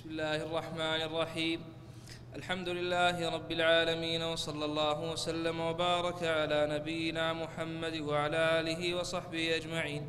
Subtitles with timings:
[0.00, 1.60] بسم الله الرحمن الرحيم.
[2.36, 10.08] الحمد لله رب العالمين وصلى الله وسلم وبارك على نبينا محمد وعلى آله وصحبه أجمعين.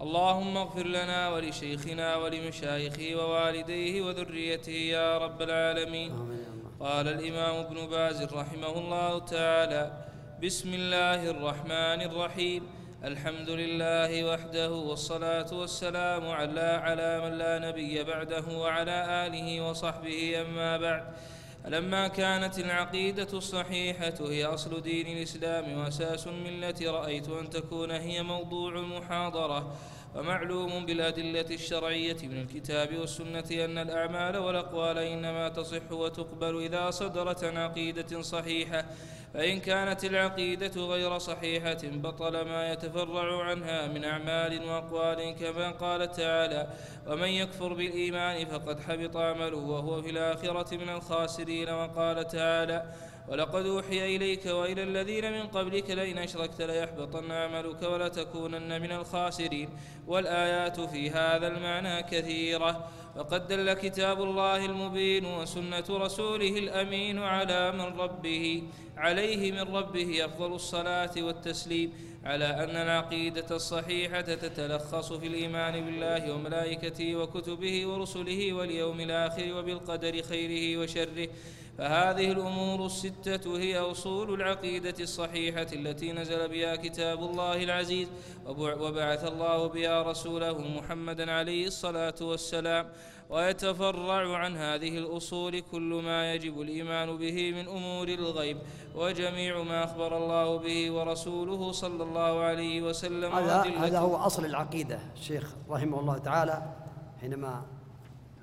[0.00, 6.12] اللهم اغفر لنا ولشيخنا ولمشايخه ووالديه وذريته يا رب العالمين.
[6.80, 9.92] قال الإمام ابن باز رحمه الله تعالى
[10.42, 12.62] بسم الله الرحمن الرحيم.
[13.04, 20.76] الحمد لله وحده والصلاة والسلام على على من لا نبي بعده وعلى آله وصحبه أما
[20.76, 21.04] بعد.
[21.66, 28.72] لما كانت العقيدة الصحيحة هي أصل دين الإسلام وأساس الملة رأيت أن تكون هي موضوع
[28.72, 29.76] المحاضرة
[30.14, 37.56] ومعلوم بالأدلة الشرعية من الكتاب والسنة أن الأعمال والأقوال إنما تصح وتقبل إذا صدرت عن
[37.56, 38.84] عقيدة صحيحة.
[39.34, 46.68] فإن كانت العقيدة غير صحيحة بطل ما يتفرع عنها من أعمال وأقوال كما قال تعالى
[47.06, 52.92] ومن يكفر بالإيمان فقد حبط عمله وهو في الآخرة من الخاسرين وقال تعالى
[53.28, 59.68] ولقد أوحي إليك وإلى الذين من قبلك لئن أشركت ليحبطن عملك ولتكونن من الخاسرين
[60.06, 68.00] والآيات في هذا المعنى كثيرة وقد دل كتاب الله المبين وسنة رسوله الأمين على من
[68.00, 68.62] ربه
[68.96, 71.92] عليه من ربه أفضل الصلاة والتسليم
[72.24, 80.82] على أن العقيدة الصحيحة تتلخص في الإيمان بالله وملائكته وكتبه ورسله واليوم الآخر وبالقدر خيره
[80.82, 81.28] وشره.
[81.78, 88.08] فهذه الأمور الستة هي أصول العقيدة الصحيحة التي نزل بها كتاب الله العزيز
[88.46, 92.88] وبعث الله بها رسوله محمدا عليه الصلاة والسلام
[93.30, 98.58] ويتفرع عن هذه الأصول كل ما يجب الإيمان به من أمور الغيب
[98.94, 104.98] وجميع ما أخبر الله به ورسوله صلى الله عليه وسلم هذا هذا هو أصل العقيدة
[105.14, 106.62] الشيخ رحمه الله تعالى
[107.20, 107.62] حينما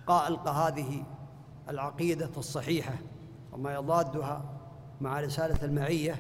[0.09, 1.03] ألقى هذه
[1.69, 2.93] العقيدة الصحيحة
[3.53, 4.43] وما يضادها
[5.01, 6.15] مع رسالة المعية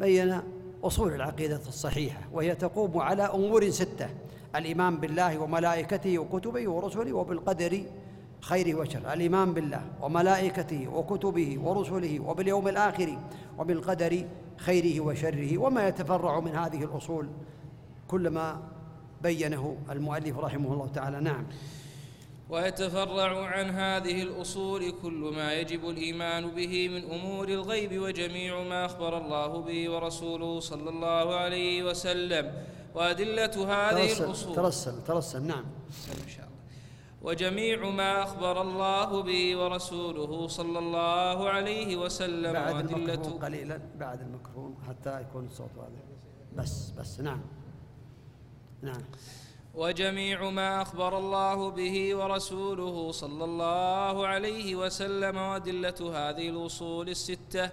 [0.00, 0.40] بين
[0.84, 4.08] أصول العقيدة الصحيحة وهي تقوم على أمور ستة
[4.56, 7.82] الإيمان بالله وملائكته وكتبه ورسله وبالقدر
[8.40, 9.12] خيره وشره.
[9.12, 13.18] الإيمان بالله وملائكته وكتبه ورسله وباليوم الآخر
[13.58, 14.24] وبالقدر
[14.56, 15.58] خيره وشره.
[15.58, 17.28] وما يتفرع من هذه الأصول
[18.08, 18.62] كل ما
[19.22, 21.20] بينه المؤلف رحمه الله تعالى.
[21.20, 21.46] نعم.
[22.48, 29.18] ويتفرع عن هذه الأصول كل ما يجب الإيمان به من أمور الغيب وجميع ما أخبر
[29.18, 32.52] الله به ورسوله صلى الله عليه وسلم.
[32.94, 34.54] وأدلة هذه ترسل الأصول.
[34.56, 35.64] ترسل ترسل نعم.
[36.24, 36.54] إن شاء الله.
[37.22, 42.52] وجميع ما أخبر الله به ورسوله صلى الله عليه وسلم.
[42.52, 46.02] بعد وأدلة الميكروفون قليلا بعد الميكروفون حتى يكون الصوت واضح.
[46.56, 47.40] بس بس نعم.
[48.82, 49.02] نعم.
[49.76, 57.66] وجميع ما أخبر الله به ورسوله صلى الله عليه وسلم وأدلة هذه الأصول الستة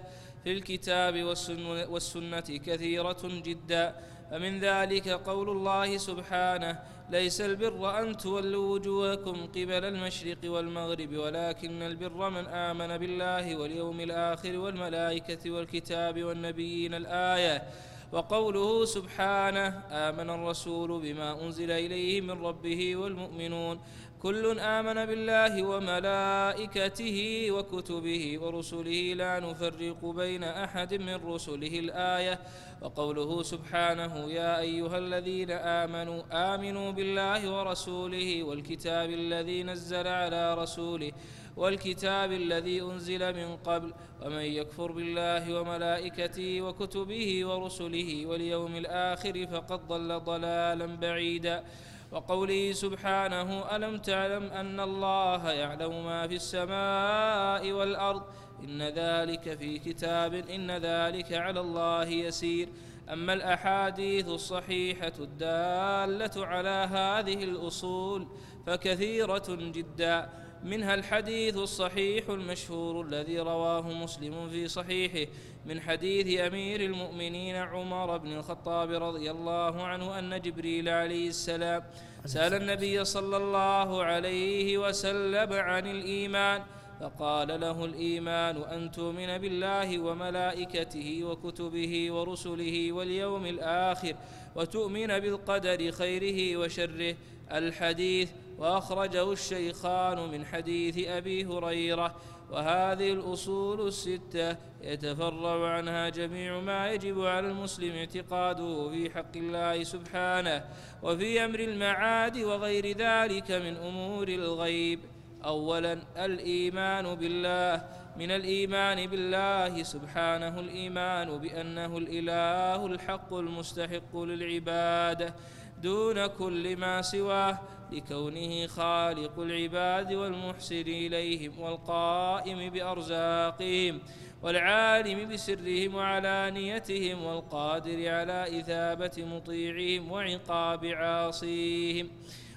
[0.44, 3.94] في الكتاب والسن- والسنة كثيرة جدا.
[4.30, 6.78] فمن ذلك قول الله سبحانه
[7.10, 14.58] ليس البر أن تولوا وجوهكم قبل المشرق والمغرب ولكن البر من آمن بالله واليوم الآخر
[14.58, 17.62] والملائكة والكتاب والنبيين الآية.
[18.12, 23.80] وقوله سبحانه آمن الرسول بما أنزل إليه من ربه والمؤمنون.
[24.22, 27.18] كل آمن بالله وملائكته
[27.50, 32.38] وكتبه ورسله لا نفرق بين أحد من رسله الآية.
[32.82, 36.22] وقوله سبحانه يا أيها الذين آمنوا
[36.54, 41.12] آمنوا بالله ورسوله والكتاب الذي نزل على رسوله
[41.56, 50.20] والكتاب الذي أنزل من قبل ومن يكفر بالله وملائكته وكتبه ورسله واليوم الآخر فقد ضل
[50.20, 51.64] ضلالا بعيدا.
[52.12, 58.22] وقوله سبحانه ألم تعلم أن الله يعلم ما في السماء والأرض؟
[58.64, 62.68] إن ذلك في كتاب إن ذلك على الله يسير.
[63.12, 68.28] أما الأحاديث الصحيحة الدالة على هذه الأصول
[68.66, 70.28] فكثيرة جدا.
[70.64, 75.32] منها الحديث الصحيح المشهور الذي رواه مسلم في صحيحه
[75.66, 81.82] من حديث أمير المؤمنين عمر بن الخطاب رضي الله عنه أن جبريل عليه السلام
[82.24, 86.62] سأل النبي صلى الله عليه وسلم عن الإيمان
[87.00, 94.14] فقال له الإيمان أن تؤمن بالله وملائكته وكتبه ورسله واليوم الآخر
[94.56, 97.16] وتؤمن بالقدر خيره وشره.
[97.52, 98.30] الحديث
[98.62, 102.14] وأخرجه الشيخان من حديث أبي هريرة
[102.50, 110.64] وهذه الأصول الستة يتفرع عنها جميع ما يجب على المسلم اعتقاده في حق الله سبحانه
[111.02, 115.00] وفي أمر المعاد وغير ذلك من أمور الغيب.
[115.44, 117.84] أولا الإيمان بالله.
[118.16, 125.34] من الإيمان بالله سبحانه الإيمان بأنه الإله الحق المستحق للعبادة
[125.82, 127.58] دون كل ما سواه.
[127.92, 134.00] لكونه خالق العباد والمحسن إليهم والقائم بأرزاقهم
[134.42, 142.10] والعالم بسرهم وعلانيتهم والقادر على إثابة مطيعهم وعقاب عاصيهم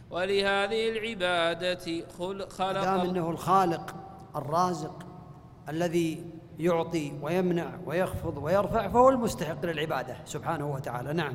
[0.10, 3.96] ولهذه العبادة خلق دام أنه الخالق
[4.36, 5.06] الرازق
[5.70, 6.24] الذي
[6.60, 11.14] يعطي ويمنع ويخفض ويرفع فهو المستحق للعبادة سبحانه وتعالى.
[11.14, 11.34] نعم.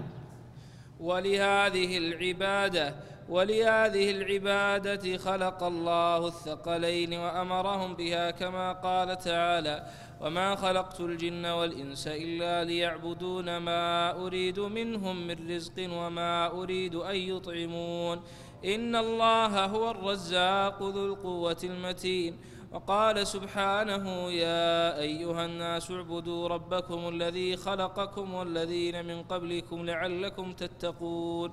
[1.01, 2.95] ولهذه العبادة
[3.31, 9.87] ولهذه العبادة خلق الله الثقلين وأمرهم بها كما قال تعالى
[10.21, 18.21] وما خلقت الجن والإنس إلا ليعبدون ما أريد منهم من رزق وما أريد أن يطعمون
[18.65, 22.39] إن الله هو الرزاق ذو القوة المتين
[22.73, 31.53] وقال سبحانه يا أيها الناس اعبدوا ربكم الذي خلقكم والذين من قبلكم لعلكم تتقون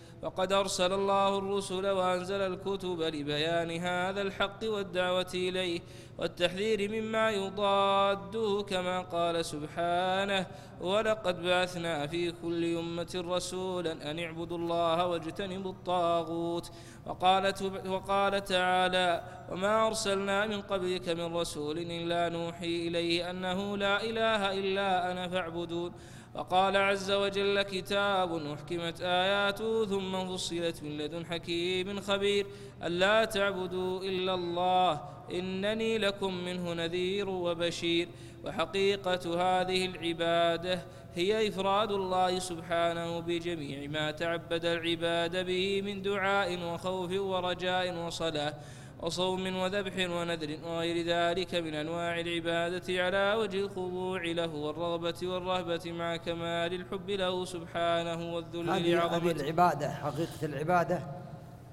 [0.23, 5.79] وقد أرسل الله الرسل وأنزل الكتب لبيان هذا الحق والدعوة إليه
[6.17, 10.47] والتحذير مما يضاده كما قال سبحانه
[10.81, 16.71] ولقد بعثنا في كل أمة رسولا أن اعبدوا الله واجتنبوا الطاغوت
[17.05, 17.53] وقال,
[17.87, 25.11] وقال تعالى وما أرسلنا من قبلك من رسول إلا نوحي إليه أنه لا إله إلا
[25.11, 25.91] أنا فاعبدون
[26.35, 32.47] وقال عز وجل كتاب أحكمت آياته ثم فصلت من لدن حكيم خبير.
[32.83, 35.01] ألا تعبدوا إلا الله
[35.31, 38.07] إنني لكم منه نذير وبشير.
[38.45, 40.85] وحقيقة هذه العبادة
[41.15, 48.53] هي إفراد الله سبحانه بجميع ما تعبد العباد به من دعاء وخوف ورجاء وصلاة.
[49.01, 56.15] وصوم وذبح ونذر وغير ذلك من أنواع العبادة على وجه الخضوع له والرغبة والرهبة مع
[56.17, 60.99] كمال الحب له سبحانه والذل لعظمته هذه العبادة حقيقة العبادة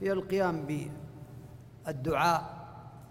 [0.01, 0.67] هي القيام
[1.87, 2.43] بالدعاء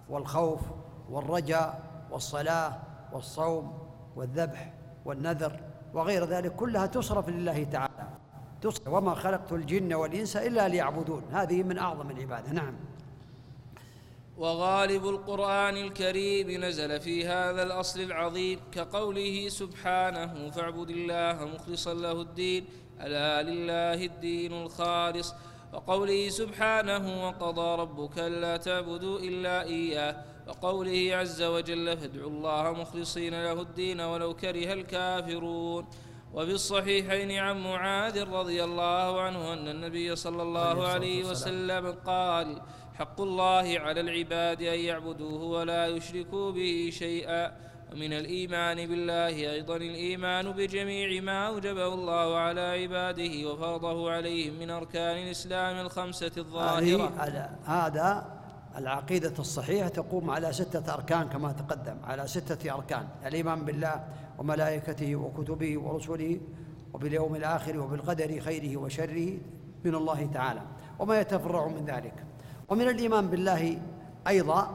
[0.09, 0.61] والخوف
[1.09, 1.81] والرجاء
[2.11, 2.79] والصلاة
[3.13, 3.79] والصوم
[4.15, 4.73] والذبح
[5.05, 5.59] والنذر
[5.93, 8.07] وغير ذلك كلها تصرف لله تعالى.
[8.61, 11.23] تصرف وما خلقت الجن والإنس إلا ليعبدون.
[11.31, 12.51] هذه من أعظم العبادة.
[12.51, 12.73] نعم.
[14.37, 22.65] وغالب القرآن الكريم نزل في هذا الأصل العظيم كقوله سبحانه فاعبد الله مخلصا له الدين
[23.01, 25.33] ألا لله الدين الخالص.
[25.73, 30.15] وقوله سبحانه وقضى ربك ألا تعبدوا إلا إياه.
[30.47, 35.87] وقوله عز وجل فادعوا الله مخلصين له الدين ولو كره الكافرون.
[36.33, 42.61] وفي الصحيحين عن معاذ رضي الله عنه أن النبي صلى الله عليه وسلم قال
[42.99, 47.51] حق الله على العباد أن يعبدوه ولا يشركوا به شيئا.
[47.93, 55.17] ومن الإيمان بالله أيضا الإيمان بجميع ما أوجبه الله على عباده وفرضه عليهم من أركان
[55.17, 57.11] الإسلام الخمسة الظاهرة.
[57.65, 58.25] هذا
[58.77, 61.97] العقيدة الصحيحة تقوم على ستة أركان كما تقدم.
[62.03, 63.07] على ستة أركان.
[63.25, 64.03] الإيمان بالله
[64.37, 66.39] وملائكته وكتبه ورسله
[66.93, 69.37] وباليوم الآخر وبالقدر خيره وشره
[69.85, 70.61] من الله تعالى.
[70.99, 72.26] وما يتفرع من ذلك.
[72.69, 73.79] ومن الإيمان بالله
[74.27, 74.71] أيضا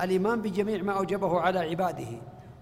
[0.00, 2.06] الإيمان بجميع ما أوجبه على عباده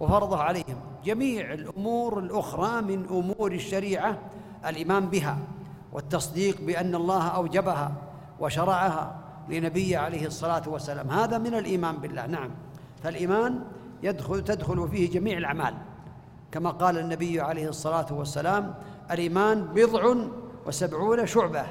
[0.01, 4.19] وفرضه عليهم جميع الأمور الأخرى من أمور الشريعة
[4.67, 5.39] الإيمان بها
[5.93, 7.93] والتصديق بأن الله أوجبها
[8.41, 9.17] وشرعها
[9.49, 11.11] لنبيه عليه الصلاة والسلام.
[11.11, 12.51] هذا من الإيمان بالله نعم.
[13.03, 13.65] فالإيمان
[14.03, 15.75] يدخل تدخل فيه جميع الأعمال.
[16.53, 18.75] كما قال النبي عليه الصلاة والسلام
[19.11, 20.15] الإيمان بضع
[20.67, 21.67] وسبعون شعبة.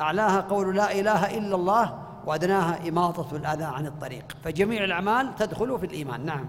[0.00, 4.24] أعلاها قول لا إله إلا الله وأدناها إماطة الأذى عن الطريق.
[4.44, 6.24] فجميع الأعمال تدخل في الإيمان.
[6.26, 6.48] نعم.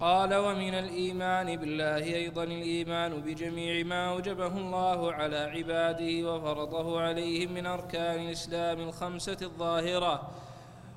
[0.00, 7.66] قال ومن الإيمان بالله أيضا الإيمان بجميع ما أوجبه الله على عباده وفرضه عليهم من
[7.66, 10.30] أركان الإسلام الخمسة الظاهرة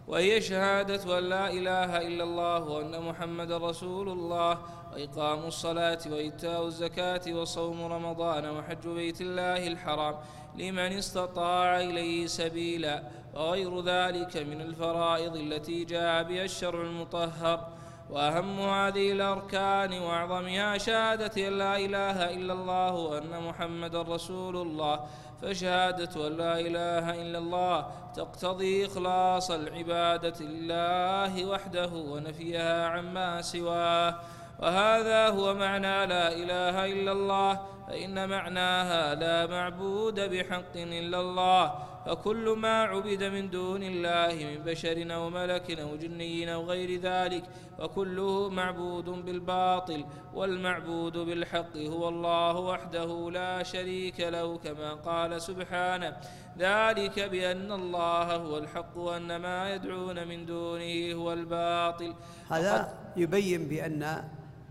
[0.08, 4.58] وهي شهادة أن لا إله إلا الله وأن محمد رسول الله
[4.94, 10.16] وإقام الصلاة وإيتاء الزكاة وصوم رمضان وحج بيت الله الحرام
[10.56, 17.68] لمن استطاع إليه سبيلا وغير ذلك من الفرائض التي جاء بها الشرع المطهر.
[18.10, 25.00] وأهم هذه الأركان وأعظمها شهادة أن لا إله إلا الله وأن محمد رسول الله.
[25.42, 34.20] فشهادة أن لا إله إلا الله تقتضي إخلاص العبادة لله وحده ونفيها عما سواه.
[34.64, 41.74] وهذا هو معنى لا إله إلا الله فإن معناها لا معبود بحق إلا الله.
[42.06, 47.44] فكل ما عبد من دون الله من بشر أو ملك أو جني أو غير ذلك
[47.80, 56.18] فكله معبود بالباطل والمعبود بالحق هو الله وحده لا شريك له كما قال سبحانه.
[56.60, 62.14] ذلك بأن الله هو الحق وأن ما يدعون من دونه هو الباطل.
[62.50, 64.24] هذا يبين بأن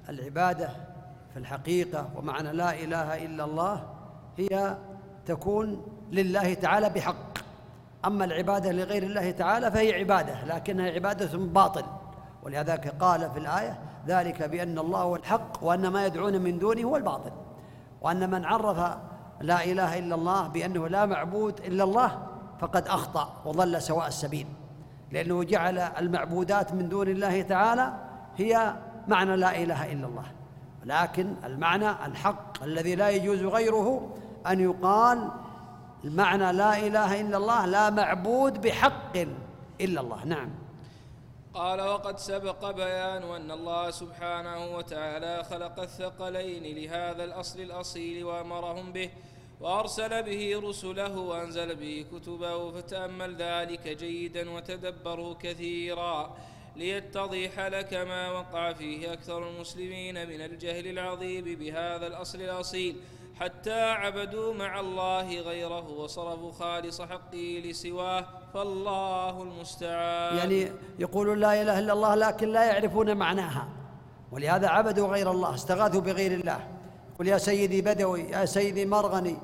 [0.09, 0.69] العبادة
[1.33, 3.85] في الحقيقة ومعنى لا إله إلا الله
[4.37, 4.77] هي
[5.27, 5.83] تكون
[6.13, 7.39] لله تعالى بحق.
[8.05, 11.85] أما العبادة لغير الله تعالى فهي عبادة لكنها عبادة باطل.
[12.43, 16.97] ولهذا قال في الآية ذلك بأن الله هو الحق وأن ما يدعون من دونه هو
[16.97, 17.31] الباطل.
[18.01, 18.97] وأن من عرف
[19.41, 22.27] لا إله إلا الله بأنه لا معبود إلا الله
[22.61, 24.47] فقد أخطأ وضل سواء السبيل.
[25.11, 27.93] لأنه جعل المعبودات من دون الله تعالى
[28.37, 28.75] هي
[29.09, 30.27] معنى لا إله إلا الله.
[30.85, 34.17] لكن المعنى الحق الذي لا يجوز غيره
[34.47, 35.31] أن يقال
[36.05, 39.17] المعنى لا إله إلا الله لا معبود بحق
[39.81, 40.25] إلا الله.
[40.25, 40.51] نعم.
[41.55, 49.11] قال وقد سبق بيان أن الله سبحانه وتعالى خلق الثقلين لهذا الأصل الأصيل وأمرهم به
[49.61, 56.37] وأرسل به رسله وأنزل به كتبه فتأمل ذلك جيدا وتدبره كثيرا.
[56.77, 62.97] ليتضح لك ما وقع فيه أكثر المسلمين من الجهل العظيم بهذا الأصل الأصيل
[63.41, 70.37] حتى عبدوا مع الله غيره وصرفوا خالص حقه لسواه فالله المستعان.
[70.37, 73.69] يعني يقولون لا إله إلا الله لكن لا يعرفون معناها
[74.33, 76.69] ولهذا عبدوا غير الله استغاثوا بغير الله.
[77.19, 79.37] قل يا سيدي بدوي يا سيدي مرغني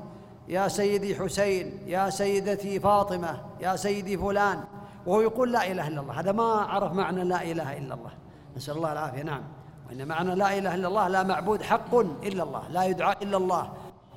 [0.49, 4.65] يا سيدي حسين يا سيدتي فاطمة يا سيدي فلان.
[5.09, 6.21] وهو يقول لا إله إلا الله.
[6.21, 8.13] هذا ما عرف معنى لا إله إلا الله.
[8.57, 9.23] نسأل الله العافية.
[9.23, 9.45] نعم.
[9.89, 11.95] وإن معنى لا إله إلا الله لا معبود حق
[12.29, 12.69] إلا الله.
[12.69, 13.65] لا يدعى إلا الله.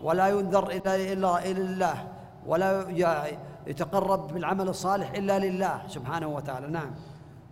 [0.03, 1.97] ولا ينذر إلا إلا الله
[2.45, 2.69] ولا
[3.67, 6.67] يتقرب بالعمل الصالح إلا لله سبحانه وتعالى.
[6.67, 6.91] نعم.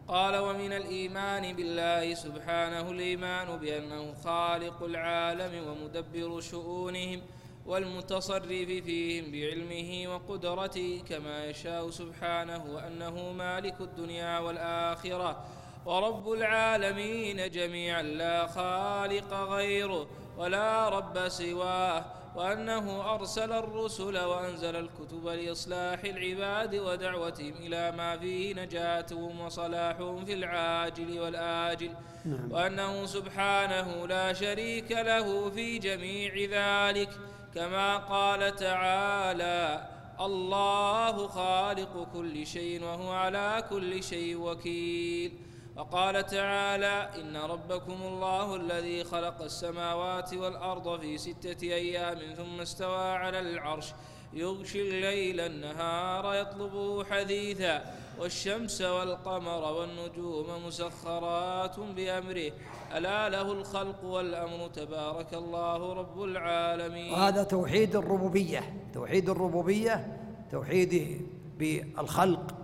[0.08, 7.20] قال ومن الإيمان بالله سبحانه الإيمان بأنه خالق العالم ومدبر شؤونهم.
[7.66, 15.46] والمتصرف فيهم بعلمه وقدرته كما يشاء سبحانه وأنه مالك الدنيا والآخرة
[15.86, 26.04] ورب العالمين جميعا لا خالق غيره ولا رب سواه وأنه أرسل الرسل وأنزل الكتب لإصلاح
[26.04, 31.92] العباد ودعوتهم إلى ما فيه نجاتهم وصلاحهم في العاجل والآجل
[32.26, 32.52] نعم.
[32.52, 37.10] وأنه سبحانه لا شريك له في جميع ذلك
[37.56, 39.88] كما قال تعالى
[40.20, 45.32] الله خالق كل شيء وهو على كل شيء وكيل
[45.76, 53.40] وقال تعالى إن ربكم الله الذي خلق السماوات والأرض في ستة أيام ثم استوى على
[53.40, 53.86] العرش
[54.34, 62.52] يغشي الليل النهار يطلبه حديثا والشمس والقمر والنجوم مسخرات بأمره.
[62.98, 67.14] ألا له الخلق والأمر تبارك الله رب العالمين.
[67.14, 68.90] وهذا توحيد الربوبية.
[68.94, 70.18] توحيد الربوبية
[70.52, 71.26] توحيده
[71.60, 72.56] بالخلق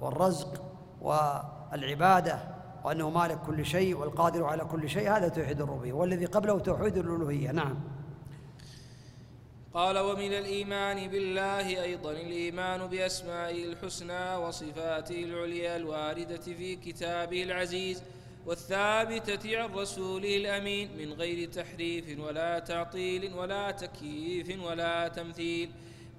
[0.00, 0.62] والرزق
[1.00, 2.38] والعبادة
[2.84, 5.10] وأنه مالك كل شيء والقادر على كل شيء.
[5.10, 5.92] هذا توحيد الربوبية.
[5.92, 7.52] والذي قبله توحيد الألوهية.
[7.52, 7.93] نعم.
[9.74, 18.02] قال ومن الإيمان بالله أيضا الإيمان بأسمائه الحسنى وصفاته العليا الواردة في كتابه العزيز
[18.46, 25.70] والثابتة عن رسوله الأمين من غير تحريف ولا تعطيل ولا تكييف ولا تمثيل.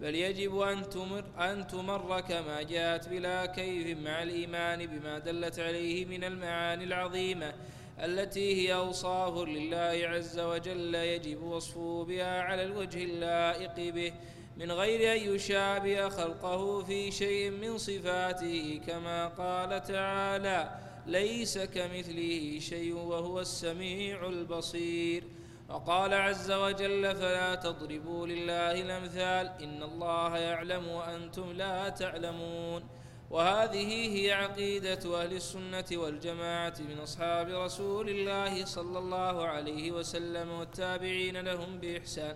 [0.01, 6.05] بل يجب أن تمر, أن تمر كما جاءت بلا كيف مع الإيمان بما دلت عليه
[6.05, 7.53] من المعاني العظيمة.
[7.99, 14.13] التي هي أوصاف لله عز وجل يجب وصفه بها على الوجه اللائق به
[14.57, 22.95] من غير أن يشابه خلقه في شيء من صفاته كما قال تعالى ليس كمثله شيء
[22.95, 25.23] وهو السميع البصير.
[25.69, 32.83] وقال عز وجل فلا تضربوا لله الأمثال إن الله يعلم وأنتم لا تعلمون.
[33.29, 41.38] وهذه هي عقيدة أهل السنة والجماعة من أصحاب رسول الله صلى الله عليه وسلم والتابعين
[41.38, 42.36] لهم بإحسان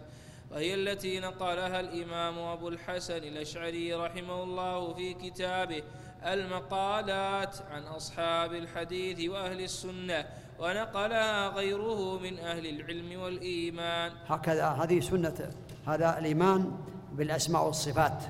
[0.51, 5.83] وهي التي نقلها الإمام أبو الحسن الأشعري رحمه الله في كتابه
[6.25, 10.25] المقالات عن أصحاب الحديث وأهل السنة
[10.59, 14.11] ونقلها غيره من أهل العلم والإيمان.
[14.27, 15.49] هكذا هذه سنة
[15.87, 16.71] هذا الإيمان
[17.11, 18.23] بالأسماء والصفات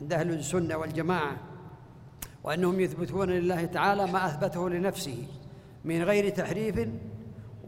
[0.00, 1.49] عند أهل السنة والجماعة.
[2.44, 5.26] وأنهم يثبتون لله تعالى ما أثبته لنفسه
[5.84, 6.88] من غير تحريف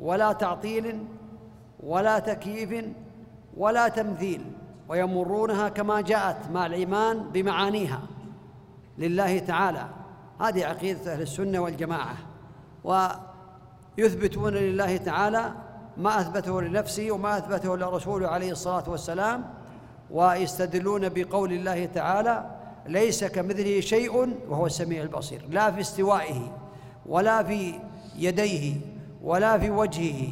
[0.01, 1.05] ولا تعطيل
[1.81, 2.85] ولا تكييف
[3.57, 4.45] ولا تمثيل
[4.89, 8.01] ويمرونها كما جاءت مع الإيمان بمعانيها
[8.99, 9.87] لله تعالى.
[10.41, 12.17] هذه عقيدة أهل السنة والجماعة.
[12.85, 15.53] ويثبتون لله تعالى
[15.97, 19.45] ما أثبته لنفسه وما أثبته لرسوله عليه الصلاة والسلام
[20.11, 25.47] ويستدلون بقول الله تعالى ليس كمثله شيء وهو السميع البصير.
[25.51, 26.57] لا في استوائه
[27.07, 27.75] ولا في
[28.17, 28.75] يديه
[29.23, 30.29] ولا في وجهه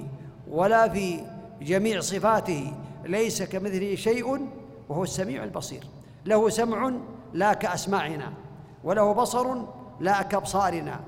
[0.50, 1.20] ولا في
[1.62, 2.72] جميع صفاته
[3.04, 4.48] ليس كمثله شيء
[4.88, 5.84] وهو السميع البصير.
[6.26, 6.92] له سمع
[7.32, 8.32] لا كأسماعنا
[8.84, 9.56] وله بصر
[10.00, 11.00] لا كأبصارنا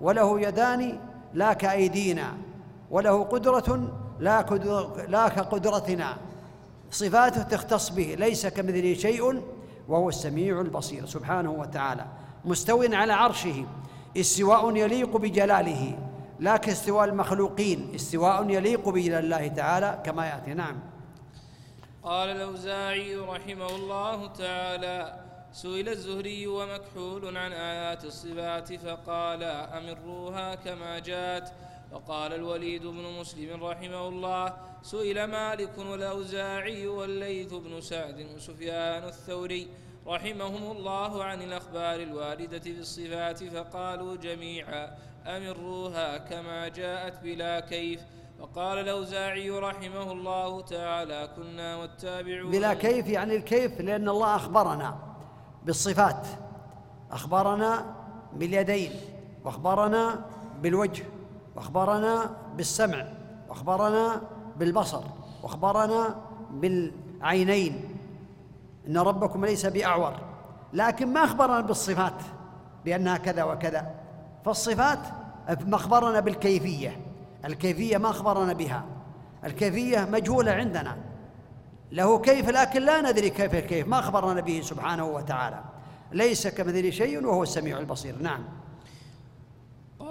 [0.00, 0.98] وله يدان
[1.34, 2.34] لا كأيدينا
[2.90, 4.40] وله قدرة لا,
[5.08, 6.16] لا كقدرتنا.
[6.90, 9.42] صفاته تختص به ليس كمثله شيء
[9.88, 12.06] وهو السميع البصير سبحانه وتعالى
[12.44, 13.66] مستو على عرشه
[14.16, 15.98] استواء يليق بجلاله
[16.40, 20.54] لا كاستواء المخلوقين استواء يليق بجلال الله تعالى كما يأتي.
[20.54, 20.78] نعم.
[22.02, 25.20] قال الأوزاعي رحمه الله تعالى
[25.52, 31.52] سئل الزهري ومكحول عن آيات الصفات فقال أمروها كما جاءت.
[31.92, 39.68] وقال الوليد بن مسلم رحمه الله سئل مالك والأوزاعي والليث بن سعد وسفيان الثوري
[40.06, 44.96] رحمهم الله عن الأخبار الواردة في الصفات فقالوا جميعا
[45.26, 48.00] أمروها كما جاءت بلا كيف.
[48.40, 54.98] وقال الأوزاعي رحمه الله تعالى كنا والتابعون بلا كيف يعني الكيف لأن الله أخبرنا
[55.64, 56.26] بالصفات
[57.10, 57.96] أخبرنا
[58.32, 58.92] باليدين
[59.44, 60.26] وأخبرنا
[60.62, 61.04] بالوجه.
[61.56, 63.04] وأخبرنا بالسمع
[63.48, 64.20] وأخبرنا
[64.56, 65.02] بالبصر
[65.42, 66.16] وأخبرنا
[66.50, 67.98] بالعينين.
[68.88, 70.14] إن ربكم ليس بأعور.
[70.72, 72.22] لكن ما أخبرنا بالصفات؟
[72.84, 73.90] بأنها كذا وكذا.
[74.44, 74.98] فالصفات
[75.66, 77.00] ما أخبرنا بالكيفية.
[77.44, 78.84] الكيفية ما أخبرنا بها.
[79.44, 80.96] الكيفية مجهولة عندنا.
[81.92, 83.88] له كيف لكن لا ندري كيف الكيف.
[83.88, 85.60] ما أخبرنا به سبحانه وتعالى.
[86.12, 88.22] ليس كمثله شيء وهو السميع البصير.
[88.22, 88.44] نعم.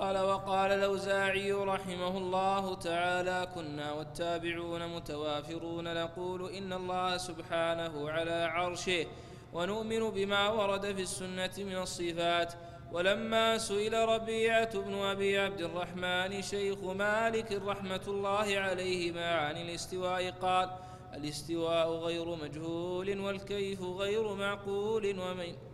[0.02, 9.06] قال وقال الأوزاعي رحمه الله تعالى كنا والتابعون متوافرون نقول إن الله سبحانه على عرشه
[9.54, 12.54] ونؤمن بما ورد في السنة من الصفات.
[12.92, 20.70] ولما سئل ربيعة بن أبي عبد الرحمن شيخ مالك رحمة الله عليهما عن الاستواء قال
[21.14, 25.71] الاستواء غير مجهول والكيف غير معقول ومن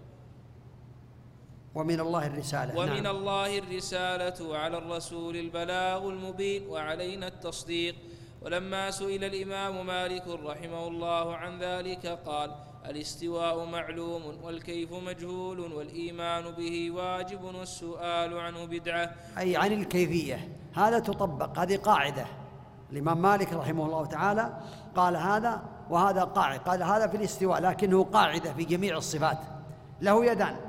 [1.77, 2.79] ومن الله الرسالة.
[2.79, 3.15] ومن نعم.
[3.15, 7.95] الله الرسالة على الرسول البلاغ المبين وعلينا التصديق.
[8.41, 16.91] ولما سئل الإمام مالك رحمه الله عن ذلك قال الاستواء معلوم والكيف مجهول والإيمان به
[16.91, 19.15] واجب والسؤال عنه بدعة.
[19.37, 20.49] أي عن الكيفية.
[20.73, 22.25] هذا تطبق هذه قاعدة.
[22.91, 24.57] الإمام مالك رحمه الله تعالى
[24.95, 29.37] قال هذا وهذا قاعد قال هذا في الاستواء لكنه قاعدة في جميع الصفات.
[30.01, 30.66] له يدان.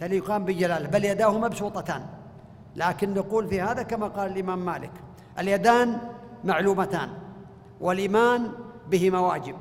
[0.00, 2.06] تليقان بجلاله بل يداه مبسوطتان.
[2.76, 4.90] لكن نقول في هذا كما قال الإمام مالك
[5.38, 5.98] اليدان
[6.44, 7.08] معلومتان
[7.80, 8.52] والإيمان
[8.90, 9.56] بهما واجب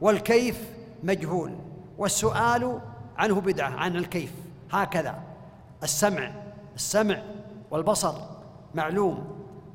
[0.00, 0.70] والكيف
[1.02, 1.52] مجهول
[1.98, 2.80] والسؤال
[3.16, 4.32] عنه بدعة عن الكيف.
[4.70, 5.14] هكذا
[5.82, 6.30] السمع
[6.74, 7.22] السمع
[7.70, 8.14] والبصر
[8.74, 9.24] معلوم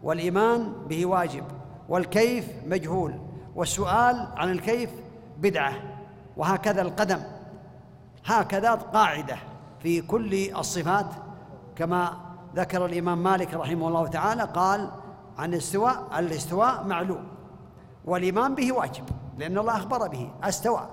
[0.03, 1.43] والإيمان به واجب
[1.89, 3.13] والكيف مجهول
[3.55, 4.89] والسؤال عن الكيف
[5.37, 5.73] بدعة
[6.37, 7.19] وهكذا القدم
[8.25, 9.37] هكذا قاعدة.
[9.79, 11.05] في كل الصفات
[11.75, 12.17] كما
[12.55, 14.91] ذكر الإمام مالك رحمه الله تعالى قال
[15.37, 17.27] عن الاستواء الاستواء معلوم
[18.05, 19.03] والإيمان به واجب
[19.37, 20.89] لأن الله أخبر به استوى.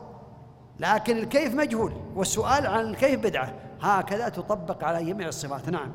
[0.80, 5.68] لكن الكيف مجهول والسؤال عن الكيف بدعة هكذا تطبق على جميع الصفات.
[5.68, 5.90] نعم.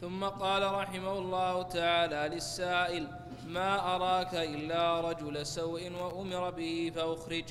[0.00, 3.08] ثم قال رحمه الله تعالى للسائل
[3.46, 7.44] ما أراك إلا رجل سوء وأمر به فأخرج.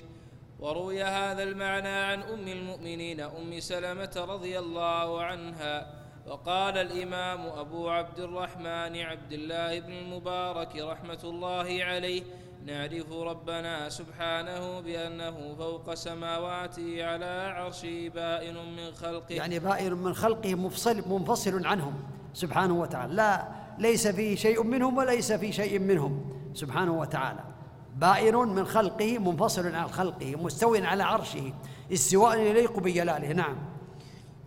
[0.59, 5.87] وروي هذا المعنى عن أم المؤمنين أم سلمة رضي الله عنها
[6.27, 12.23] وقال الإمام أبو عبد الرحمن عبد الله بن المبارك رحمة الله عليه
[12.65, 19.35] نعرف ربنا سبحانه بأنه فوق سماواته على عرشه بائن من خلقه.
[19.35, 21.93] يعني بائن من خلقه مفصل منفصل عنهم
[22.33, 23.13] سبحانه وتعالى.
[23.13, 23.47] لا
[23.79, 27.54] ليس فيه شيء منهم وليس في شيء منهم سبحانه وتعالى.
[27.95, 31.53] بائن من خلقه منفصل عن خلقه مستو على عرشه
[31.93, 33.33] استواء يليق بجلاله.
[33.33, 33.55] نعم.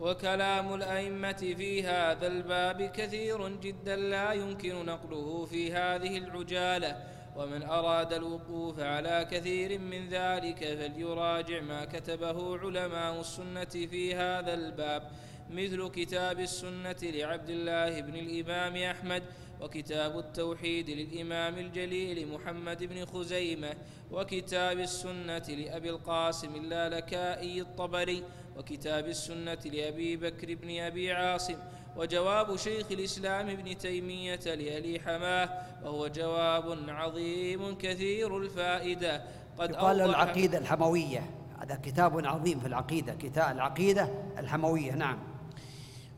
[0.00, 6.96] وكلام الأئمة في هذا الباب كثير جدا لا يمكن نقله في هذه العجالة
[7.36, 15.02] ومن أراد الوقوف على كثير من ذلك فليراجع ما كتبه علماء السنة في هذا الباب
[15.50, 19.22] مثل كتاب السنة لعبد الله بن الإمام أحمد
[19.60, 23.74] وكتاب التوحيد للإمام الجليل محمد بن خزيمة
[24.10, 28.24] وكتاب السنة لأبي القاسم اللالكائي الطبري
[28.58, 31.56] وكتاب السنة لأبي بكر بن أبي عاصم
[31.96, 35.48] وجواب شيخ الإسلام ابن تيمية لألي حماه
[35.84, 39.22] وهو جواب عظيم كثير الفائدة.
[39.58, 41.30] قد قال العقيدة الحموية.
[41.60, 45.18] هذا كتاب عظيم في العقيدة كتاب العقيدة الحموية نعم.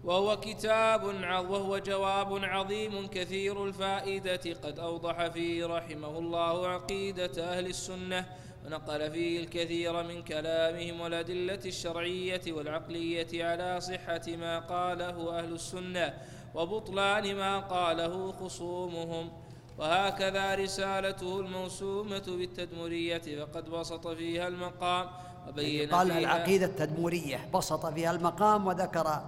[0.04, 1.04] وهو كتاب
[1.50, 4.54] وهو جواب عظيم كثير الفائدة.
[4.64, 8.26] قد أوضح فيه رحمه الله عقيدة أهل السنة
[8.66, 16.14] ونقل فيه الكثير من كلامهم والأدلة الشرعية والعقلية على صحة ما قاله أهل السنة
[16.54, 19.30] وبطلان ما قاله خصومهم.
[19.78, 25.06] وهكذا رسالته الموسومة بالتدمرية فقد بسط فيها المقام
[25.48, 29.20] وبين قال فيها العقيدة التدمرية بسط فيها المقام وذكر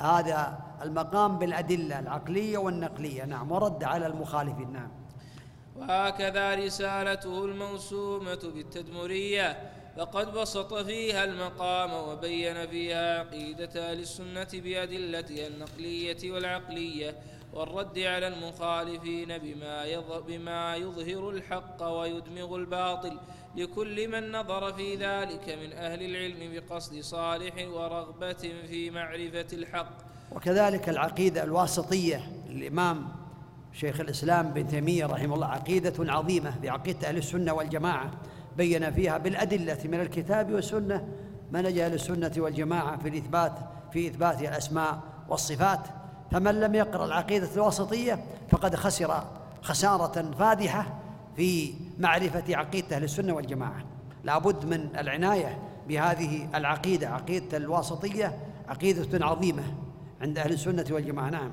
[0.00, 3.24] هذا المقام بالأدلة العقلية والنقلية.
[3.24, 4.72] نعم ورد على المخالفين.
[4.72, 4.90] نعم.
[5.76, 16.32] وهكذا رسالته الموسومة بالتدمرية فقد بسط فيها المقام وبين فيها عقيدة أهل السنة بأدلتها النقلية
[16.32, 17.14] والعقلية
[17.54, 23.18] والرد على المخالفين بما, بما يظهر الحق ويدمغ الباطل.
[23.56, 29.92] لكل من نظر في ذلك من أهل العلم بقصد صالح ورغبة في معرفة الحق.
[30.32, 33.08] وكذلك العقيدة الواسطية الإمام
[33.72, 38.10] شيخ الإسلام بن تيمية رحمه الله عقيدة عظيمة بعقيدة أهل السنة والجماعة.
[38.56, 41.08] بين فيها بالأدلة من الكتاب والسنة
[41.50, 43.52] منهج أهل السنة والجماعة في الإثبات
[43.92, 45.80] في إثبات الأسماء والصفات.
[46.30, 49.24] فمن لم يقرأ العقيدة الواسطية فقد خسر
[49.62, 51.00] خسارة فادحة
[51.40, 53.84] في معرفة عقيدة أهل السنة والجماعة.
[54.24, 59.62] لابد من العناية بهذه العقيدة عقيدة الواسطية عقيدة عظيمة
[60.20, 61.30] عند أهل السنة والجماعة.
[61.30, 61.50] نعم.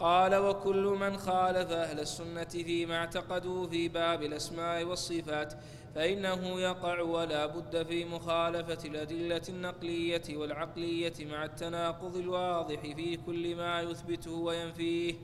[0.00, 5.54] قال وكل من خالف أهل السنة فيما اعتقدوا في باب الأسماء والصفات
[5.94, 13.80] فإنه يقع ولا بد في مخالفة الأدلة النقلية والعقلية مع التناقض الواضح في كل ما
[13.80, 15.14] يثبته وينفيه.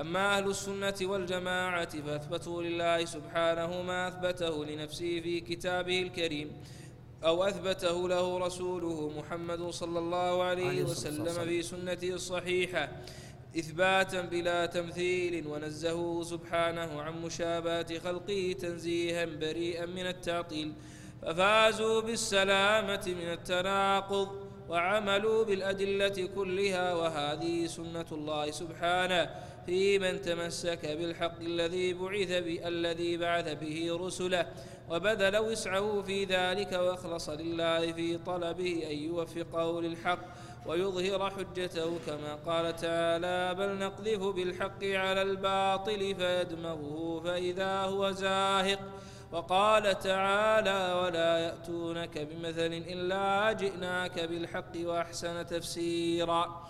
[0.00, 6.52] أما أهل السنة والجماعة فأثبتوا لله سبحانه ما أثبته لنفسه في كتابه الكريم
[7.24, 12.88] أو أثبته له رسوله محمد صلى الله عليه وسلم في سنته الصحيحة
[13.58, 20.72] إثباتا بلا تمثيل ونزهه سبحانه عن مشابهة خلقه تنزيها بريئا من التعطيل
[21.22, 24.28] ففازوا بالسلامة من التناقض
[24.68, 29.30] وعملوا بالأدلة كلها وهذه سنة الله سبحانه.
[29.66, 34.46] في من تمسك بالحق الذي بعث به الذي بعث به رسله
[34.90, 40.18] وبذل وسعه في ذلك وأخلص لله في طلبه أن يوفقه للحق
[40.66, 48.78] ويظهر حجته كما قال تعالى بل نقذف بالحق على الباطل فيدمغه فإذا هو زاهق
[49.32, 56.68] وقال تعالى ولا يأتونك بمثل إلا جئناك بالحق وأحسن تفسيرا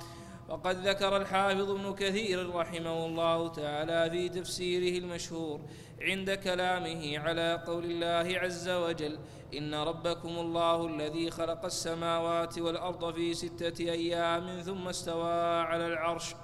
[0.48, 5.60] وقد ذكر الحافظ ابن كثير رحمه الله تعالى في تفسيره المشهور
[6.00, 9.18] عند كلامه على قول الله عز وجل
[9.58, 16.34] إن ربكم الله الذي خلق السماوات والأرض في ستة أيام ثم استوى على العرش.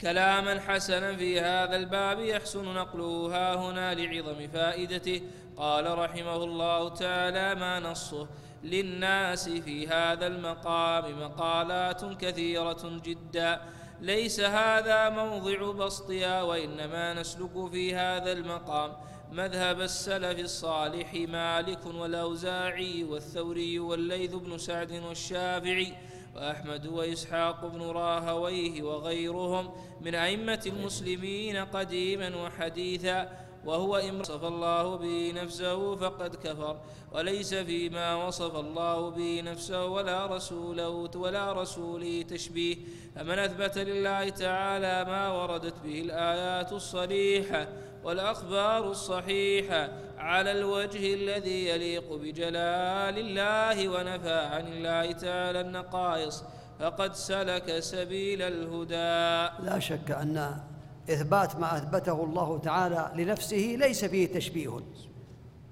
[0.00, 5.22] كلاما حسنا في هذا الباب يحسن نقله ها هنا لعظم فائدته.
[5.56, 8.28] قال رحمه الله تعالى ما نصه؟
[8.64, 13.60] للناس في هذا المقام مقالات كثيرة جدا.
[14.00, 18.92] ليس هذا موضع بسطها وإنما نسلك في هذا المقام
[19.32, 25.92] مذهب السلف الصالح مالك والأوزاعي والثوري والليث بن سعد والشافعي
[26.36, 33.43] وأحمد وإسحاق بن راهويه وغيرهم من أئمة المسلمين قديما وحديثا.
[33.66, 36.76] وهو إن وصف الله به نفسه فقد كفر
[37.12, 42.76] وليس فيما وصف الله به نفسه ولا رسوله ولا رسوله تشبيه.
[43.16, 47.68] فمن أثبت لله تعالى ما وردت به الآيات الصريحة
[48.04, 56.44] والأخبار الصحيحة على الوجه الذي يليق بجلال الله ونفى عن الله تعالى النقائص
[56.80, 59.64] فقد سلك سبيل الهدى.
[59.64, 60.60] لا شك أن
[61.10, 64.80] إثبات ما أثبته الله تعالى لنفسه ليس فيه تشبيه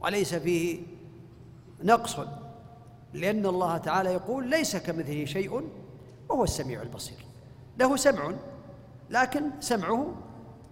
[0.00, 0.82] وليس فيه
[1.82, 2.16] نقص
[3.14, 5.68] لأن الله تعالى يقول ليس كمثله شيء
[6.28, 7.16] وهو السميع البصير.
[7.78, 8.32] له سمع
[9.10, 10.14] لكن سمعه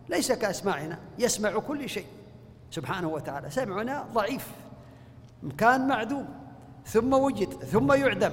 [0.08, 2.06] ليس كأسماعنا يسمع كل شيء.
[2.70, 4.48] سبحانه وتعالى سمعنا ضعيف
[5.58, 6.28] كان معدوم
[6.86, 8.32] ثم وجد ثم يعدم.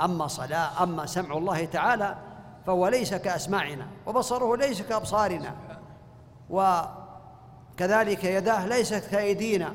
[0.00, 2.16] أما صلاة أما سمع الله تعالى
[2.66, 5.54] فهو ليس كأسماعنا وبصره ليس كأبصارنا
[6.50, 9.72] وكذلك يداه ليست كأيدينا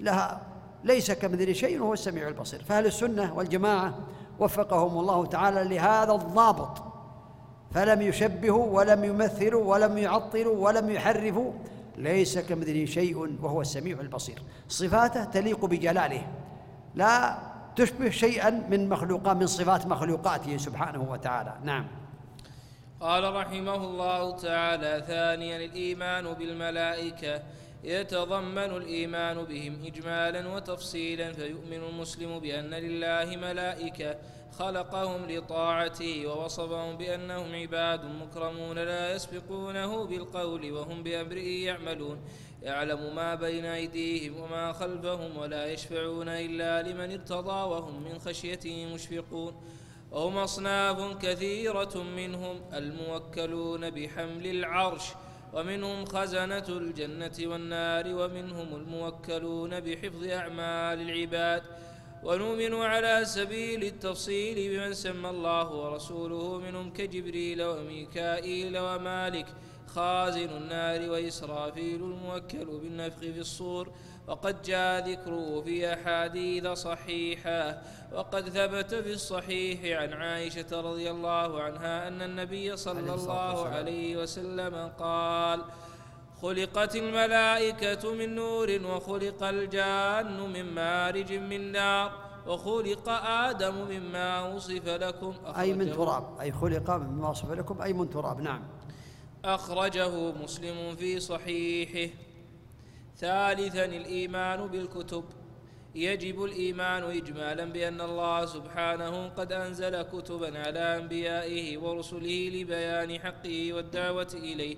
[0.00, 0.40] لها
[0.84, 2.62] ليس كمثل شيء وهو السميع البصير.
[2.62, 3.94] فأهل السنة والجماعة
[4.38, 6.82] وفقهم الله تعالى لهذا الضابط
[7.74, 11.52] فلم يشبهوا ولم يمثلوا ولم يعطلوا ولم يحرفوا
[11.96, 14.42] ليس كمثله شيء وهو السميع البصير.
[14.68, 16.26] صفاته تليق بجلاله
[16.94, 17.38] لا
[17.76, 21.54] تشبه شيئا من مخلوقات من صفات مخلوقاته سبحانه وتعالى.
[21.64, 21.86] نعم.
[23.04, 27.42] قال رحمه الله تعالى ثانيا الإيمان بالملائكة.
[27.84, 34.16] يتضمن الإيمان بهم إجمالا وتفصيلا فيؤمن المسلم بأن لله ملائكة
[34.58, 42.18] خلقهم لطاعته ووصفهم بأنهم عباد مكرمون لا يسبقونه بالقول وهم بأمره يعملون.
[42.62, 49.54] يعلم ما بين أيديهم وما خلفهم ولا يشفعون إلا لمن ارتضى وهم من خشيته مشفقون.
[50.14, 55.02] وهم أصناف كثيرة منهم الموكلون بحمل العرش
[55.52, 61.62] ومنهم خزنة الجنة والنار ومنهم الموكلون بحفظ أعمال العباد.
[62.24, 69.46] ونؤمن على سبيل التفصيل بمن سمى الله ورسوله منهم كجبريل وميكائيل ومالك
[69.86, 73.92] خازن النار وإسرافيل الموكل بالنفخ في الصور.
[74.28, 77.82] وقد جاء ذكره في أحاديث صحيحة
[78.12, 84.92] وقد ثبت في الصحيح عن عائشة رضي الله عنها أن النبي صلى الله عليه وسلم
[84.98, 85.60] قال
[86.42, 92.12] خلقت الملائكة من نور وخلق الجان من مارج من نار
[92.46, 95.34] وخلق آدم مما وصف لكم.
[95.58, 98.62] أي من تراب أي خلق مما وصف لكم أي من تراب نعم.
[99.44, 102.14] أخرجه مسلم في صحيحه.
[103.24, 105.24] ثالثا الإيمان بالكتب.
[105.94, 114.32] يجب الإيمان إجمالا بأن الله سبحانه قد أنزل كتبا على أنبيائه ورسله لبيان حقه والدعوة
[114.34, 114.76] إليه.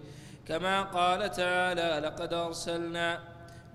[0.49, 3.21] كما قال تعالى لقد أرسلنا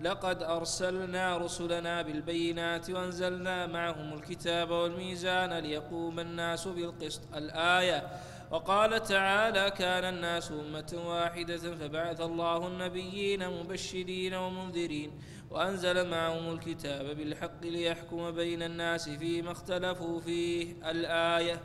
[0.01, 7.21] لقد أرسلنا رسلنا بالبينات وأنزلنا معهم الكتاب والميزان ليقوم الناس بالقسط.
[7.35, 8.03] الآية
[8.51, 15.11] وقال تعالى كان الناس أمة واحدة فبعث الله النبيين مبشرين ومنذرين
[15.51, 21.61] وأنزل معهم الكتاب بالحق ليحكم بين الناس فيما اختلفوا فيه الآية.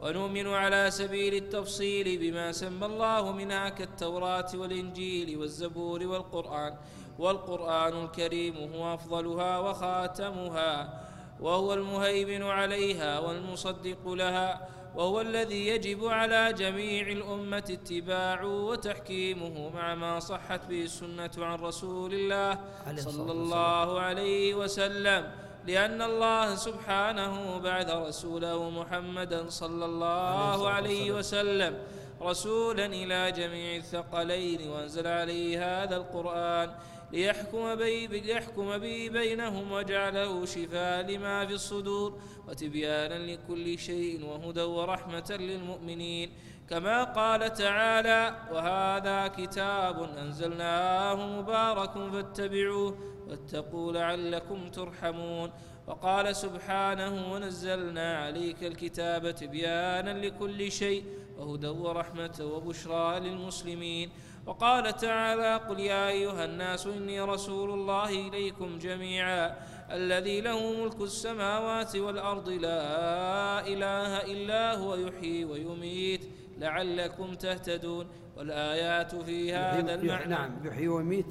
[0.00, 6.74] ونؤمن على سبيل التفصيل بما سمى الله منها كالتوراة والإنجيل والزبور والقرآن.
[7.18, 11.00] والقرآن الكريم هو أفضلها وخاتمها
[11.40, 14.75] وهو المهيمن عليها والمصدق لها.
[14.96, 22.14] وهو الذي يجب على جميع الأمة اتباعه وتحكيمه مع ما صحت به السنة عن رسول
[22.14, 22.58] الله
[22.96, 25.30] صلى الله عليه وسلم
[25.66, 31.78] لأن الله سبحانه بعث رسوله محمدا صلى الله عليه وسلم
[32.22, 36.70] رسولا إلى جميع الثقلين وأنزل عليه هذا القرآن
[37.16, 45.36] ليحكم به, ليحكم به بينهم وجعله شفاء لما في الصدور وتبيانا لكل شيء وهدى ورحمة
[45.40, 46.30] للمؤمنين.
[46.70, 52.98] كما قال تعالى وهذا كتاب أنزلناه مبارك فاتبعوه
[53.28, 55.50] واتقوا لعلكم ترحمون
[55.86, 61.04] وقال سبحانه ونزلنا عليك الكتاب تبيانا لكل شيء
[61.38, 64.10] وهدى ورحمة وبشرى للمسلمين
[64.46, 69.56] وقال تعالى قل يا أيها الناس إني رسول الله إليكم جميعا
[69.90, 76.28] الذي له ملك السماوات والأرض لا إله إلا هو يحيي ويميت
[76.58, 78.06] لعلكم تهتدون
[78.36, 80.30] والآيات في هذا المعنى.
[80.30, 81.26] نعم يحيي ويميت.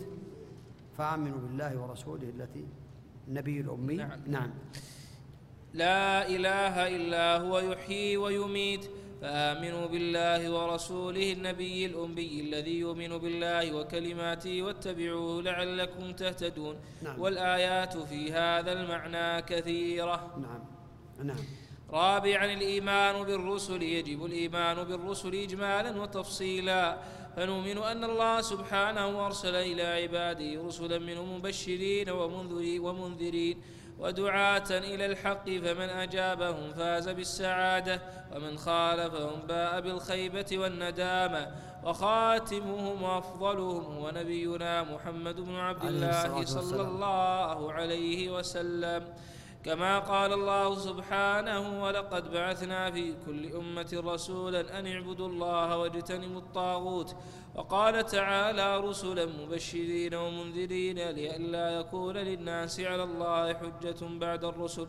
[0.97, 2.65] فآمنوا بالله ورسوله التي
[3.27, 3.95] النبي الأمي.
[3.95, 4.53] نعم, نعم.
[5.73, 8.89] لا إله إلا هو يحيي ويميت
[9.25, 16.75] فآمنوا بالله ورسوله النبي الأمي الذي يؤمن بالله وكلماته واتبعوه لعلكم تهتدون.
[17.01, 17.21] نعم.
[17.21, 20.37] والآيات في هذا المعنى كثيرة.
[20.37, 20.61] نعم.
[21.27, 21.37] نعم.
[21.89, 23.83] رابعا الإيمان بالرسل.
[23.83, 26.97] يجب الإيمان بالرسل إجمالا وتفصيلا.
[27.35, 32.09] فنؤمن أن الله سبحانه أرسل إلى عباده رسلا منهم مبشرين
[32.79, 33.57] ومنذرين.
[33.99, 38.01] ودعاة إلى الحق فمن أجابهم فاز بالسعادة
[38.35, 41.47] ومن خالفهم باء بالخيبة والندامة
[41.83, 49.03] وخاتمهم وأفضلهم هو نبينا محمد بن عبد الله صلى الله عليه وسلم.
[49.65, 57.15] كما قال الله سبحانه ولقد بعثنا في كل أمة رسولا أن اعبدوا الله واجتنبوا الطاغوت
[57.55, 64.87] وقال تعالى رسلا مبشرين ومنذرين لئلا يكون للناس على الله حجة بعد الرسل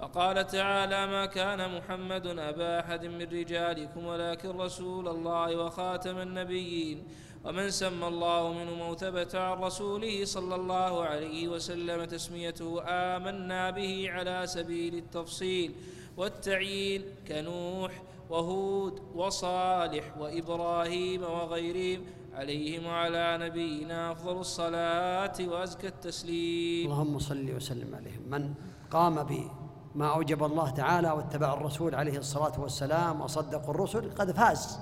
[0.00, 7.08] وقال تعالى ما كان محمد أبا أحد من رجالكم ولكن رسول الله وخاتم النبيين
[7.44, 12.82] ومن سمى الله منهم أو ثبت عن رسوله صلى الله عليه وسلم تسميته
[13.16, 15.74] آمنا به على سبيل التفصيل
[16.16, 26.92] والتعيين كنوح وهود وصالح وإبراهيم وغيرهم عليهم وعلى نبينا أفضل الصلاة وأزكى التسليم.
[26.92, 28.22] اللهم صل وسلم عليهم.
[28.28, 28.54] من
[28.90, 34.78] قام بما أوجب الله تعالى واتبع الرسول عليه الصلاة والسلام وصدق الرسل قد فاز.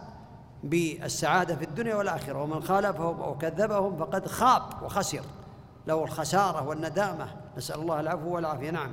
[0.65, 2.43] بالسعادة في الدنيا والآخرة.
[2.43, 5.23] ومن خالفهم أو كذبهم فقد خاب وخسر.
[5.87, 7.27] له الخسارة والندامة.
[7.57, 8.71] نسأل الله العفو والعافية.
[8.71, 8.93] نعم.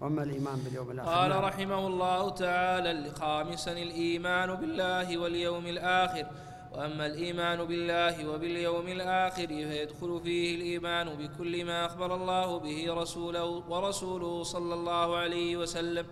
[0.00, 1.10] وأما الإيمان باليوم الآخر.
[1.10, 1.44] قال نعم.
[1.44, 6.26] رحمه الله تعالى خامسا الإيمان بالله واليوم الآخر.
[6.72, 14.42] وأما الإيمان بالله وباليوم الآخر فيدخل فيه الإيمان بكل ما أخبر الله به رسوله ورسوله
[14.42, 16.06] صلى الله عليه وسلم.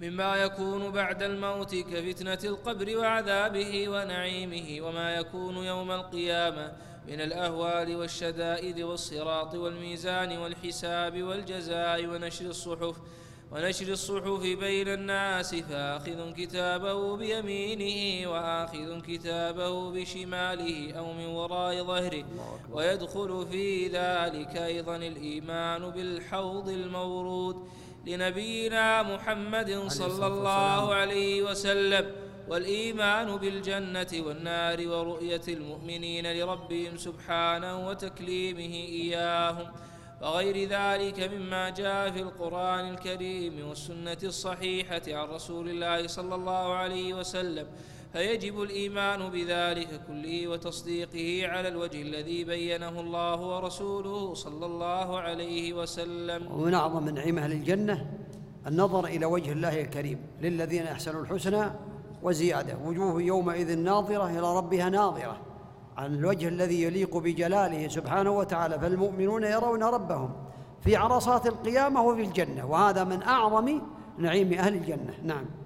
[0.00, 6.72] مما يكون بعد الموت كفتنة القبر وعذابه ونعيمه وما يكون يوم القيامة
[7.08, 12.96] من الأهوال والشدائد والصراط والميزان والحساب والجزاء ونشر الصحف
[13.52, 22.24] ونشر الصحف بين الناس فآخذ كتابه بيمينه وآخذ كتابه بشماله أو من وراء ظهره
[22.72, 27.68] ويدخل في ذلك أيضا الإيمان بالحوض المورود.
[28.06, 32.12] لنبينا محمد صلى الله عليه وسلم
[32.48, 39.66] والإيمان بالجنة والنار ورؤية المؤمنين لربهم سبحانه وتكليمه إياهم
[40.22, 47.14] وغير ذلك مما جاء في القرآن الكريم والسنة الصحيحة عن رسول الله صلى الله عليه
[47.14, 47.66] وسلم.
[48.12, 56.52] فيجب الإيمان بذلك كله وتصديقه على الوجه الذي بينه الله ورسوله صلى الله عليه وسلم.
[56.52, 58.06] ومن أعظم نعيم أهل الجنة
[58.66, 61.64] النظر إلى وجه الله الكريم للذين أحسنوا الحسنى
[62.22, 62.78] وزيادة.
[62.84, 65.40] وجوه يومئذ ناظرة إلى ربها ناظرة
[65.96, 68.78] عن الوجه الذي يليق بجلاله سبحانه وتعالى.
[68.80, 70.30] فالمؤمنون يرون ربهم
[70.80, 73.80] في عرصات القيامة وفي الجنة وهذا من أعظم
[74.18, 75.14] نعيم أهل الجنة.
[75.22, 75.59] نعم.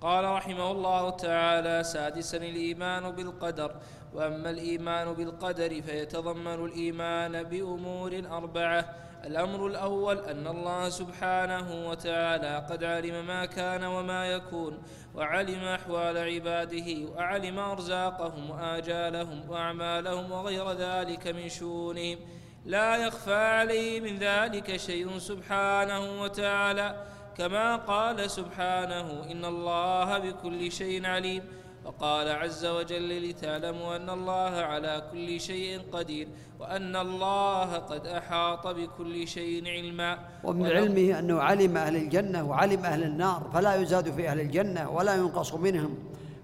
[0.00, 3.74] قال رحمه الله تعالى سادسا الإيمان بالقدر
[4.14, 8.94] وأما الإيمان بالقدر فيتضمن الإيمان بأمور أربعة.
[9.24, 14.82] الأمر الأول أن الله سبحانه وتعالى قد علم ما كان وما يكون
[15.14, 22.18] وعلم أحوال عباده وعلم أرزاقهم وآجالهم وأعمالهم وغير ذلك من شؤونهم
[22.64, 27.06] لا يخفى عليه من ذلك شيء سبحانه وتعالى.
[27.38, 31.42] كما قال سبحانه إن الله بكل شيء عليم.
[31.84, 36.28] وقال عز وجل لتعلموا أن الله على كل شيء قدير
[36.60, 40.18] وأن الله قد أحاط بكل شيء علما.
[40.44, 45.14] ومن علمه أنه علم أهل الجنة وعلم أهل النار فلا يزاد في أهل الجنة ولا
[45.14, 45.98] ينقص منهم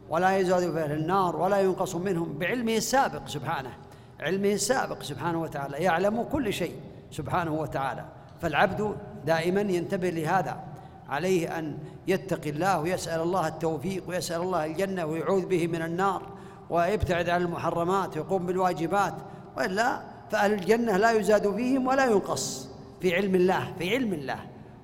[0.09, 3.73] ولا يزاد في أهل النار ولا ينقص منهم بعلمه السابق سبحانه.
[4.21, 6.75] علمه السابق سبحانه وتعالى يعلم كل شيء
[7.11, 8.05] سبحانه وتعالى.
[8.43, 10.72] فالعبد دائما ينتبه لهذا.
[11.12, 16.22] عليه أن يتقي الله ويسأل الله التوفيق ويسأل الله الجنة ويعوذ به من النار
[16.70, 19.14] ويبتعد عن المحرمات ويقوم بالواجبات.
[19.57, 22.68] وإلا فأهل الجنة لا يزاد فيهم ولا ينقص
[23.01, 24.38] في علم الله في علم الله.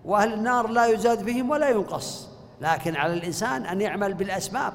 [0.04, 2.28] وأهل النار لا يزاد فيهم ولا ينقص.
[2.60, 4.72] لكن على الإنسان أن يعمل بالأسباب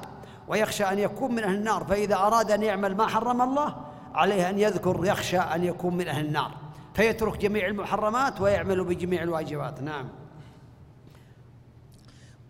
[0.48, 1.84] ويخشى أن يكون من أهل النار.
[1.84, 3.76] فإذا أراد أن يعمل ما حرم الله
[4.14, 6.50] عليه أن يذكر يخشى أن يكون من أهل النار.
[6.94, 9.82] فيترك جميع المحرمات ويعمل بجميع الواجبات.
[9.82, 10.23] نعم.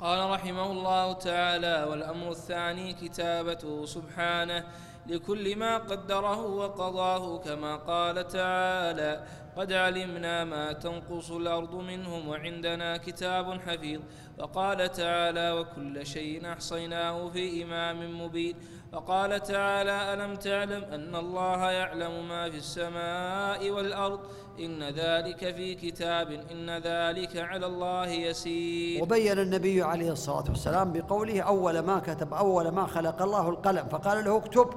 [0.05, 4.65] قال رحمه الله تعالى والأمر الثاني كتابته سبحانه
[5.07, 13.61] لكل ما قدره وقضاه كما قال تعالى قد علمنا ما تنقص الأرض منهم وعندنا كتاب
[13.61, 14.01] حفيظ.
[14.39, 18.57] وقال تعالى وكل شيء أحصيناه في إمام مبين.
[18.95, 24.21] وقال تعالى ألم تعلم أن الله يعلم ما في السماء والأرض؟
[24.61, 29.03] إن ذلك في كتاب إن ذلك على الله يسير.
[29.03, 33.89] وبين النبي عليه الصلاة والسلام بقوله أول ما كتب أول ما خلق الله القلم.
[33.89, 34.71] فقال له اكتب.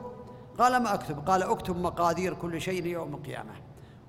[0.59, 3.51] قال ما أكتب؟ قال اكتب مقادير كل شيء يوم القيامة.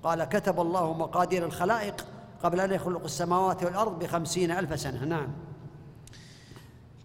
[0.03, 2.05] قال كتب الله مقادير الخلائق
[2.43, 5.05] قبل أن يخلق السماوات والأرض بخمسين ألف سنة.
[5.05, 5.27] نعم.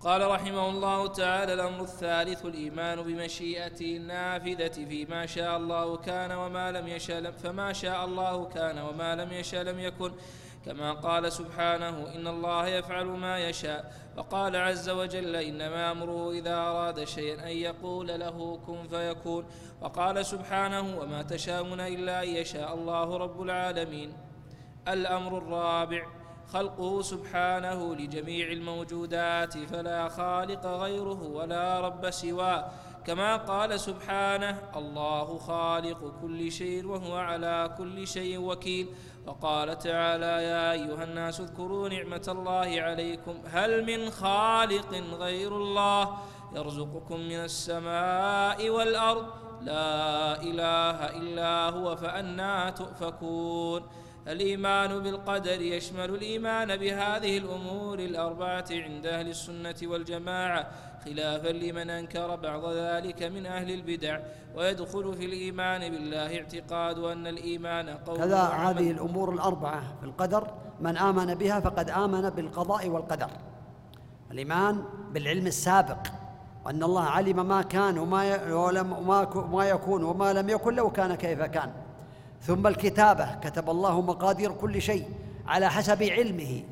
[0.05, 6.89] قال رحمه الله تعالى الأمر الثالث الإيمان بمشيئته النافذة فيما شاء الله كان وما لم
[6.89, 10.13] يشاء فما شاء الله كان وما لم يشاء لم يكن.
[10.67, 13.93] كما قال سبحانه إن الله يفعل ما يشاء.
[14.17, 19.47] وقال عز وجل إنما أمره إذا أراد شيئا أن يقول له كن فيكون.
[19.81, 24.13] وقال سبحانه وما تشاءون إلا أن يشاء الله رب العالمين.
[24.89, 32.65] الأمر الرابع خلقه سبحانه لجميع الموجودات فلا خالق غيره ولا رب سواه.
[33.07, 38.87] كما قال سبحانه الله خالق كل شيء وهو على كل شيء وكيل
[39.27, 43.35] وقال تعالى يا أيها الناس اذكروا نعمة الله عليكم.
[43.53, 46.19] هل من خالق غير الله؟
[46.55, 49.27] يرزقكم من السماء والأرض.
[49.63, 53.83] لا إله إلا هو فأنا تؤفكون
[54.29, 60.67] الإيمان بالقدر يشمل الإيمان بهذه الأمور الأربعة عند أهل السنة والجماعة
[61.05, 64.21] خلافا لمن أنكر بعض ذلك من أهل البدع
[64.57, 70.51] ويدخل في الإيمان بالله اعتقاد أن الإيمان قول كذا هذه الأمور الأربعة في القدر
[70.81, 73.31] من آمن بها فقد آمن بالقضاء والقدر.
[74.31, 75.99] الإيمان بالعلم السابق
[76.65, 78.51] وأن الله علم ما كان وما
[79.35, 81.73] وما يكون وما لم يكن لو كان كيف كان.
[82.45, 83.35] ثم الكتابة.
[83.35, 85.09] كتب الله مقادير كل شيء
[85.47, 86.63] على حسب علمه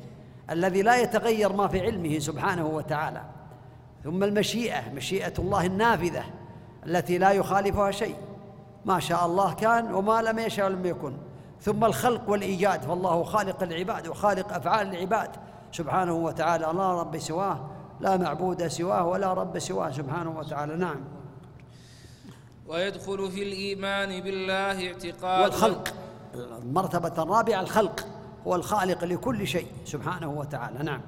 [0.49, 3.21] الذي لا يتغير ما في علمه سبحانه وتعالى.
[4.03, 6.23] ثم المشيئة مشيئة الله النافذة
[6.85, 8.15] التي لا يخالفها شيء.
[8.85, 11.13] ما شاء الله كان وما لم يشاء لم يكن.
[11.61, 12.81] ثم الخلق والإيجاد.
[12.81, 15.29] فالله خالق العباد وخالق أفعال العباد
[15.71, 16.65] سبحانه وتعالى.
[16.65, 17.69] لا رب سواه
[17.99, 20.75] لا معبود سواه ولا رب سواه سبحانه وتعالى.
[20.75, 20.99] نعم.
[22.67, 25.93] ويدخل في الإيمان بالله اعتقاد والخلق
[26.35, 28.07] المرتبة الرابعة الخلق
[28.47, 30.83] هو الخالق لكل شيء سبحانه وتعالى.
[30.83, 31.01] نعم.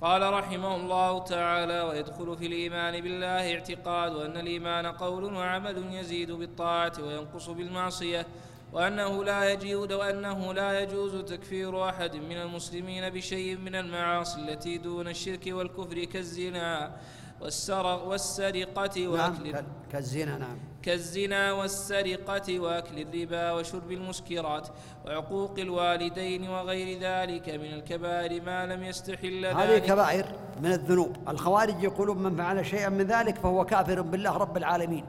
[0.00, 6.92] قال رحمه الله تعالى ويدخل في الإيمان بالله اعتقاد أن الإيمان قول وعمل يزيد بالطاعة
[7.00, 8.26] وينقص بالمعصية
[8.72, 15.08] وأنه لا يجوز وأنه لا يجوز تكفير أحد من المسلمين بشيء من المعاصي التي دون
[15.08, 16.92] الشرك والكفر كالزنا.
[17.40, 20.58] والسرق والسرقة نعم، وأكل نعم كالزنا نعم.
[20.82, 24.68] كالزنا والسرقة وأكل الربا وشرب المسكرات
[25.06, 29.56] وعقوق الوالدين وغير ذلك من الكبائر ما لم يستحل ذلك.
[29.56, 30.26] هذه كبائر
[30.62, 31.16] من الذنوب.
[31.28, 35.04] الخوارج يقولون من فعل شيئا من ذلك فهو كافر بالله رب العالمين.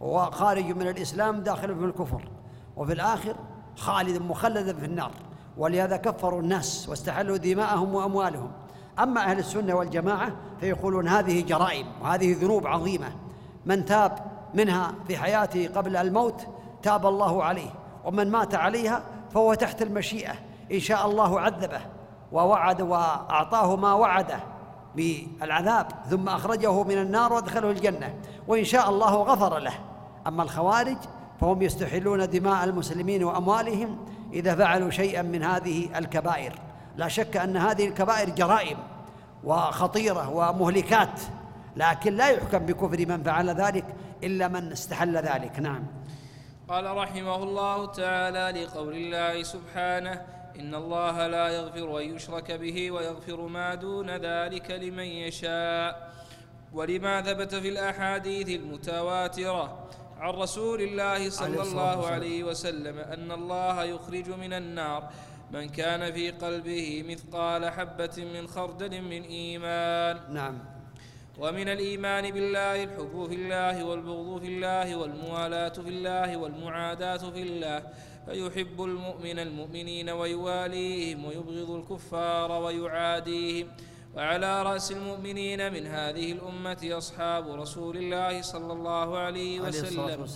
[0.00, 2.28] وهو خارج من الإسلام داخل في الكفر.
[2.76, 3.36] وفي الآخر
[3.76, 5.12] خالد مخلدا في النار.
[5.56, 8.52] ولهذا كفروا الناس واستحلوا دماءهم وأموالهم.
[8.98, 13.08] أما أهل السنة والجماعة فيقولون هذه جرائم وهذه ذنوب عظيمة.
[13.66, 14.18] من تاب
[14.54, 16.46] منها في حياته قبل الموت
[16.82, 17.70] تاب الله عليه
[18.04, 19.02] ومن مات عليها
[19.34, 20.32] فهو تحت المشيئة
[20.72, 21.80] إن شاء الله عذبه
[22.32, 24.38] ووعد وأعطاه ما وعده
[24.96, 28.14] بالعذاب ثم أخرجه من النار وأدخله الجنة
[28.48, 29.74] وإن شاء الله غفر له.
[30.26, 30.96] أما الخوارج
[31.40, 33.98] فهم يستحلون دماء المسلمين وأموالهم
[34.32, 36.65] إذا فعلوا شيئا من هذه الكبائر.
[36.96, 38.78] لا شك أن هذه الكبائر جرائم
[39.44, 41.20] وخطيرة ومهلكات
[41.76, 43.84] لكن لا يحكم بكفر من فعل ذلك
[44.22, 45.58] إلا من استحل ذلك.
[45.58, 45.84] نعم.
[46.68, 50.22] قال رحمه الله تعالى لقول الله سبحانه
[50.58, 56.12] إن الله لا يغفر أن يشرك به ويغفر ما دون ذلك لمن يشاء.
[56.72, 59.78] ولما ثبت في الأحاديث المتواترة
[60.20, 65.10] عن رسول الله صلى الله عليه وسلم أن الله يخرج من النار
[65.52, 70.34] من كان في قلبه مثقال حبة من خردل من إيمان.
[70.34, 70.58] نعم.
[71.38, 77.82] ومن الإيمان بالله الحب في الله والبغض في الله والموالاة في الله والمعاداة في الله
[78.26, 83.68] فيحب المؤمن المؤمنين ويواليهم ويبغض الكفار ويعاديهم.
[84.16, 90.26] وعلى رأس المؤمنين من هذه الأمة أصحاب رسول الله صلى الله عليه وسلم.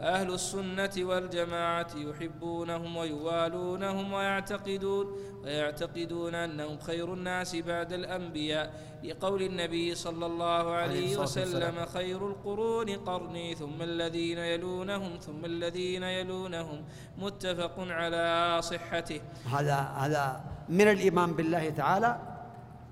[0.00, 5.06] أهل السنة والجماعة يحبونهم ويوالونهم ويعتقدون
[5.44, 8.66] ويعتقدون أنهم خير الناس بعد الأنبياء.
[9.04, 16.84] لقول النبي صلى الله عليه وسلم خير القرون قرني ثم الذين يلونهم ثم الذين يلونهم.
[17.18, 19.20] متفق على صحته.
[19.54, 22.37] هذا هذا من الإيمان بالله تعالى.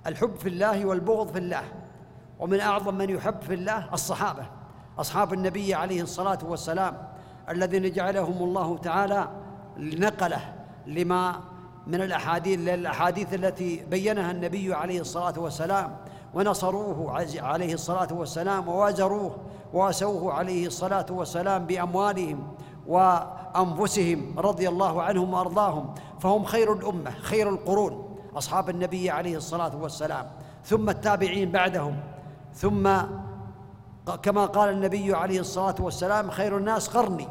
[0.06, 1.62] الحب في الله والبغض في الله.
[2.38, 4.46] ومن أعظم من يحب في الله الصحابة
[4.98, 7.08] أصحاب النبي عليه الصلاة والسلام
[7.48, 9.28] الذين جعلهم الله تعالى
[9.78, 10.54] نقله
[10.86, 11.40] لما
[11.86, 15.96] من الأحاديث الأحاديث التي بينها النبي عليه الصلاة والسلام
[16.34, 19.36] ونصروه عليه الصلاة والسلام ووازروه
[19.72, 22.48] وأسوه عليه الصلاة والسلام بأموالهم
[22.86, 25.94] وأنفسهم رضي الله عنهم وأرضاهم.
[26.20, 28.05] فهم خير الأمة خير القرون.
[28.36, 30.26] أصحاب النبي عليه الصلاة والسلام
[30.64, 32.00] ثم التابعين بعدهم
[32.54, 32.90] ثم
[34.22, 37.28] كما قال النبي عليه الصلاة والسلام خير الناس قرني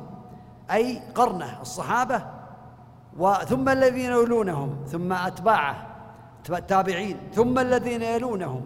[0.71, 2.25] أي قرنة الصحابة
[3.47, 5.87] ثم الذين يلونهم ثم أتباعه
[6.49, 8.65] التابعين ثم الذين يلونهم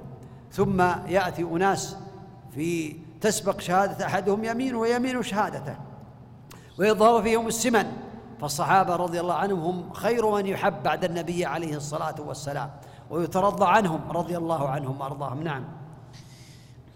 [0.51, 1.97] ثم يأتي أناس
[2.51, 5.75] في تسبق شهادة أحدهم يمين ويمين شهادته
[6.79, 7.91] ويظهر فيهم السمن.
[8.41, 12.71] فالصحابة رضي الله عنهم هم خير من يحب بعد النبي عليه الصلاة والسلام
[13.09, 15.43] ويترضى عنهم رضي الله عنهم وأرضاهم.
[15.43, 15.63] نعم.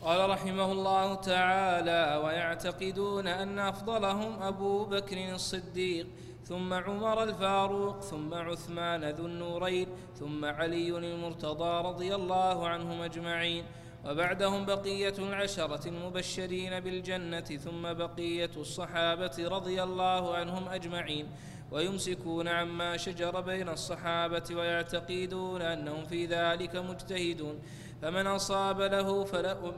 [0.01, 6.07] قال رحمه الله تعالى ويعتقدون أن أفضلهم أبو بكر الصديق
[6.45, 9.87] ثم عمر الفاروق ثم عثمان ذو النورين
[10.19, 13.65] ثم علي المرتضى رضي الله عنهم أجمعين.
[14.05, 21.27] وبعدهم بقية العشرة المبشرين بالجنة ثم بقية الصحابة رضي الله عنهم أجمعين
[21.71, 27.59] ويمسكون عما شجر بين الصحابة ويعتقدون أنهم في ذلك مجتهدون.
[28.01, 29.25] فمن أصاب له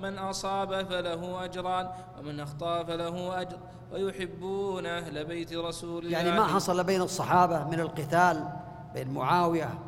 [0.02, 3.58] من أصاب فله أجران ومن أخطأ فله أجر.
[3.92, 6.18] ويحبون أهل بيت رسول الله.
[6.18, 8.44] يعني ما حصل بين الصحابة من القتال
[8.94, 9.80] بين معاوية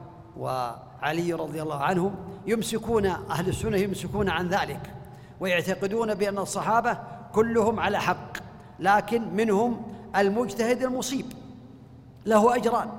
[1.02, 2.16] وعلي رضي الله عنهم
[2.48, 4.94] يمسكون أهل السنة يمسكون عن ذلك
[5.40, 6.98] ويعتقدون بأن الصحابة
[7.34, 8.38] كلهم على حق
[8.80, 9.82] لكن منهم
[10.16, 11.26] المجتهد المصيب
[12.26, 12.90] له أجران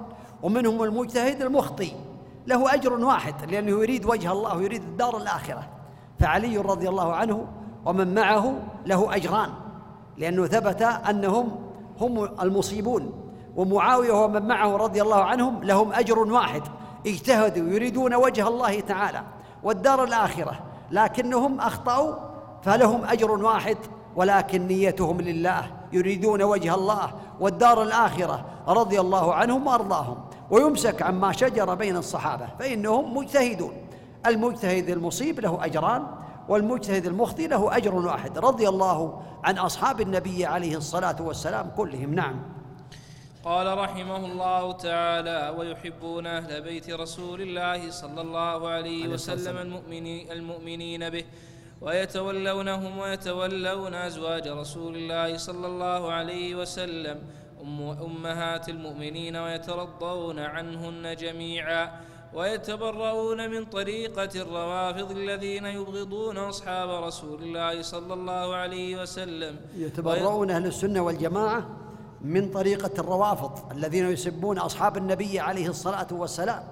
[0.43, 1.93] ومنهم المجتهد المخطئ
[2.47, 5.69] له أجر واحد لأنه يريد وجه الله ويريد الدار الآخرة.
[6.19, 7.47] فعلي رضي الله عنه
[7.85, 9.51] ومن معه له أجران
[10.17, 11.57] لأنه ثبت أنهم
[12.01, 13.13] هم المصيبون
[13.57, 16.63] ومعاوية ومن معه رضي الله عنهم لهم أجر واحد
[17.07, 19.23] اجتهدوا يريدون وجه الله تعالى
[19.63, 20.59] والدار الآخرة
[20.91, 22.15] لكنهم أخطأوا
[22.63, 23.77] فلهم أجر واحد
[24.17, 30.17] ولكن نيتهم لله يريدون وجه الله والدار الآخرة رضي الله عنهم وأرضاهم
[30.51, 33.73] ويمسك عما شجر بين الصحابة فإنهم مجتهدون.
[34.27, 36.07] المجتهد المصيب له أجران
[36.49, 38.39] والمجتهد المخطئ له أجر واحد.
[38.39, 42.58] رضي الله عن أصحاب النبي عليه الصلاة والسلام كلهم نعم.
[43.45, 51.11] قال رحمه الله تعالى ويحبون أهل بيت رسول الله صلى الله عليه وسلم المؤمنين, المؤمنين
[51.11, 51.25] به
[51.81, 57.19] ويتولونهم ويتولون أزواج رسول الله صلى الله عليه وسلم.
[57.63, 61.91] أم أمهات المؤمنين ويترضون عنهن جميعا
[62.35, 69.57] ويتبرؤون من طريقة الروافض الذين يبغضون أصحاب رسول الله صلى الله عليه وسلم.
[69.77, 71.88] يتبرؤون أهل السنة والجماعة؟
[72.21, 76.63] من طريقة الروافض الذين يسبون أصحاب النبي عليه الصلاة والسلام.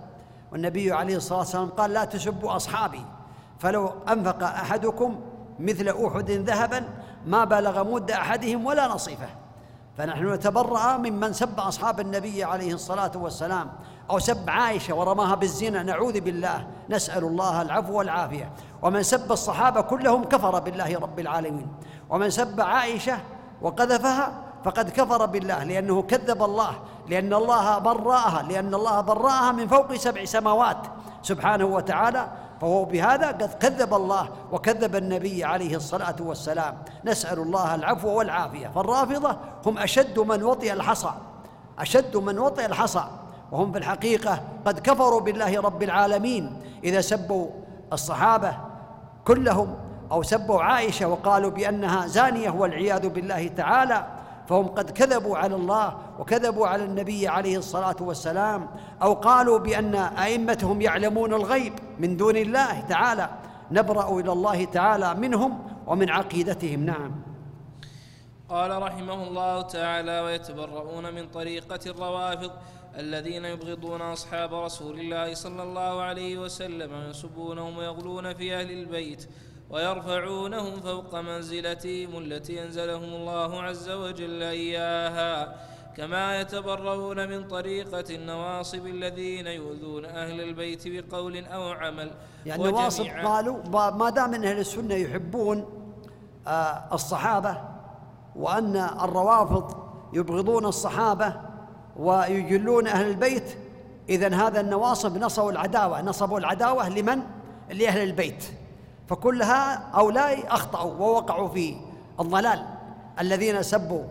[0.52, 3.04] والنبي عليه الصلاة والسلام قال لا تسبوا أصحابي
[3.58, 5.20] فلو أنفق أحدكم
[5.60, 6.88] مثل أحد ذهبا
[7.26, 9.28] ما بلغ مد أحدهم ولا نصيفه.
[9.98, 13.72] فنحن نتبرأ ممن سب أصحاب النبي عليه الصلاة والسلام
[14.10, 18.52] أو سب عائشة ورماها بالزنا نعوذ بالله نسأل الله العفو والعافية.
[18.82, 21.68] ومن سب الصحابة كلهم كفر بالله رب العالمين.
[22.10, 23.18] ومن سب عائشة
[23.62, 26.74] وقذفها فقد كفر بالله لأنه كذب الله
[27.08, 30.76] لأن الله براها لأن الله براها من فوق سبع سماوات.
[31.22, 32.28] سبحانه وتعالى
[32.60, 36.78] فهو بهذا قد كذب الله وكذب النبي عليه الصلاة والسلام.
[37.04, 38.68] نسأل الله العفو والعافية.
[38.68, 39.36] فالرافضة
[39.66, 41.12] هم أشد من وطئ الحصى
[41.78, 43.04] أشد من وطئ الحصى.
[43.52, 46.62] وهم في الحقيقة قد كفروا بالله رب العالمين.
[46.84, 47.46] إذا سبوا
[47.92, 48.56] الصحابة
[49.26, 49.74] كلهم
[50.12, 54.15] أو سبوا عائشة وقالوا بأنها زانية والعياذ بالله تعالى
[54.48, 58.68] فهم قد كذبوا على الله وكذبوا على النبي عليه الصلاة والسلام
[59.02, 63.30] أو قالوا بأن أئمتهم يعلمون الغيب من دون الله تعالى.
[63.70, 66.80] نبرأ إلى الله تعالى منهم ومن عقيدتهم.
[66.80, 67.12] نعم.
[68.48, 72.50] قال رحمه الله تعالى ويتبرؤون من طريقة الروافض
[72.98, 79.28] الذين يبغضون أصحاب رسول الله صلى الله عليه وسلم وينسبونهم ويغلون في أهل البيت.
[79.70, 85.56] ويرفعونهم فوق منزلتهم التي أنزلهم الله عز وجل إياها
[85.96, 92.10] كما يتبرؤون من طريقة النواصب الذين يؤذون أهل البيت بقول أو عمل.
[92.46, 93.56] يعني النواصب قالوا
[93.90, 95.64] ما دام أن أهل السنة يحبون
[96.46, 97.58] آه، الصحابة
[98.36, 99.74] وأن الروافض
[100.12, 101.34] يبغضون الصحابة
[101.96, 103.56] ويجلون أهل البيت
[104.08, 106.02] إذا هذا النواصب نصبوا العداوة.
[106.02, 107.22] نصبوا العداوة لمن؟
[107.70, 108.44] لأهل البيت.
[109.08, 111.76] فكل هؤلاء أخطأوا ووقعوا في
[112.20, 112.64] الضلال.
[113.20, 114.02] الذين سبوا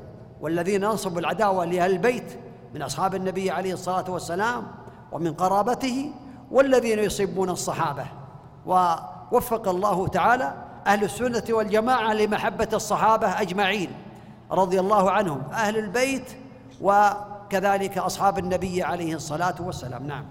[0.42, 2.40] والذين نصبوا العداوة لأهل البيت
[2.74, 4.68] من أصحاب النبي عليه الصلاة والسلام
[5.12, 6.12] ومن قرابته
[6.52, 8.06] والذين يصيبون الصحابة.
[8.66, 10.54] ووفق الله تعالى
[10.88, 13.90] أهل السنة والجماعة لمحبة الصحابة أجمعين
[14.52, 16.38] رضي الله عنهم أهل البيت
[16.82, 20.08] وكذلك أصحاب النبي عليه الصلاة والسلام.
[20.08, 20.26] نعم.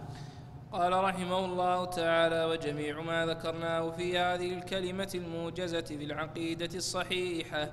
[0.75, 7.69] قال رحمه الله تعالى وجميع ما ذكرناه في هذه الكلمة الموجزة في العقيدة الصحيحة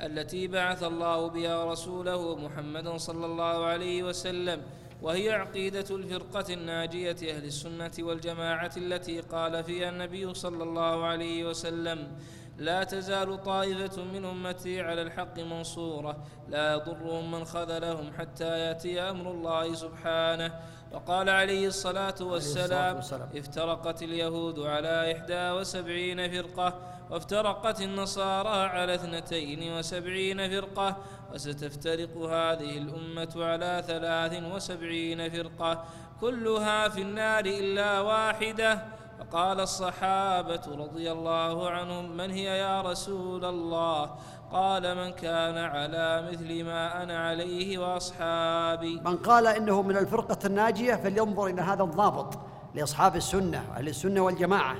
[0.00, 4.62] التي بعث الله بها رسوله محمدا صلى الله عليه وسلم
[5.02, 12.16] وهي عقيدة الفرقة الناجية أهل السنة والجماعة التي قال فيها النبي صلى الله عليه وسلم
[12.58, 16.16] لا تزال طائفة من أمتي على الحق منصورة
[16.48, 20.60] لا يضرهم من خذلهم حتى يأتي أمر الله سبحانه
[20.94, 22.96] وقال عليه الصلاة والسلام
[23.36, 26.74] افترقت اليهود على إحدى وسبعين فرقة
[27.10, 30.96] وافترقت النصارى على اثنتين وسبعين فرقة
[31.34, 35.84] وستفترق هذه الأمة على ثلاث وسبعين فرقة.
[36.20, 38.82] كلها في النار إلا واحدة.
[39.18, 44.10] فقال الصحابة رضي الله عنهم من هي يا رسول الله؟
[44.52, 49.00] قال من كان على مثل ما أنا عليه وأصحابي.
[49.04, 52.38] من قال إنه من الفرقة الناجية فلينظر إلى هذا الضابط
[52.74, 54.76] لأصحاب السنة أهل السنة والجماعة.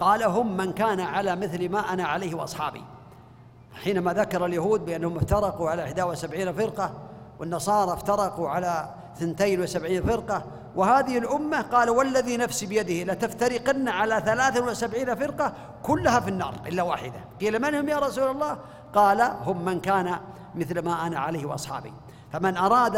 [0.00, 2.82] قال هم من كان على مثل ما أنا عليه وأصحابي.
[3.72, 6.92] حينما ذكر اليهود بأنهم افترقوا على 71 فرقة
[7.38, 10.44] والنصارى افترقوا على 72 فرقة
[10.76, 15.52] وهذه الأمة قال والذي نفسي بيده لتفترقن على 73 فرقة
[15.82, 17.24] كلها في النار إلا واحدة.
[17.40, 18.58] قيل من هم يا رسول الله؟
[18.94, 20.18] قال هم من كان
[20.54, 21.92] مثل ما أنا عليه وأصحابي.
[22.32, 22.96] فمن أراد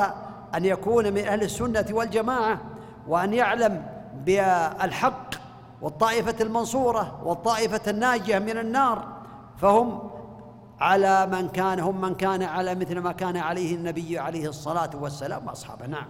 [0.55, 2.61] أن يكون من أهل السنة والجماعة
[3.09, 3.86] وأن يعلم
[4.24, 5.34] بالحق
[5.82, 9.05] والطائفة المنصورة والطائفة الناجية من النار
[9.57, 10.11] فهم
[10.80, 15.47] على من كان هم من كان على مثل ما كان عليه النبي عليه الصلاة والسلام
[15.47, 15.86] وأصحابه.
[15.86, 16.07] نعم.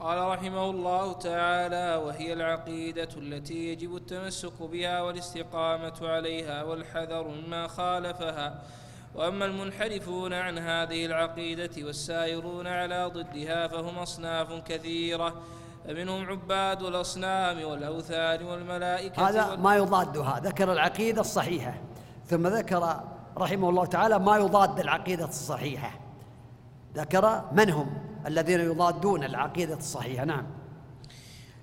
[0.00, 8.62] قال رحمه الله تعالى وهي العقيدة التي يجب التمسك بها والاستقامة عليها والحذر مما خالفها.
[9.14, 15.34] وأما المنحرفون عن هذه العقيدة والسائرون على ضدها فهم أصناف كثيرة.
[15.88, 21.74] فمنهم عباد الأصنام والأوثان والملائكة هذا ما يضادها ذكر العقيدة الصحيحة.
[22.26, 23.00] ثم ذكر
[23.38, 25.90] رحمه الله تعالى ما يضاد العقيدة الصحيحة.
[26.94, 30.24] ذكر من هم؟ الذين يضادون العقيدة الصحيحة.
[30.24, 30.46] نعم.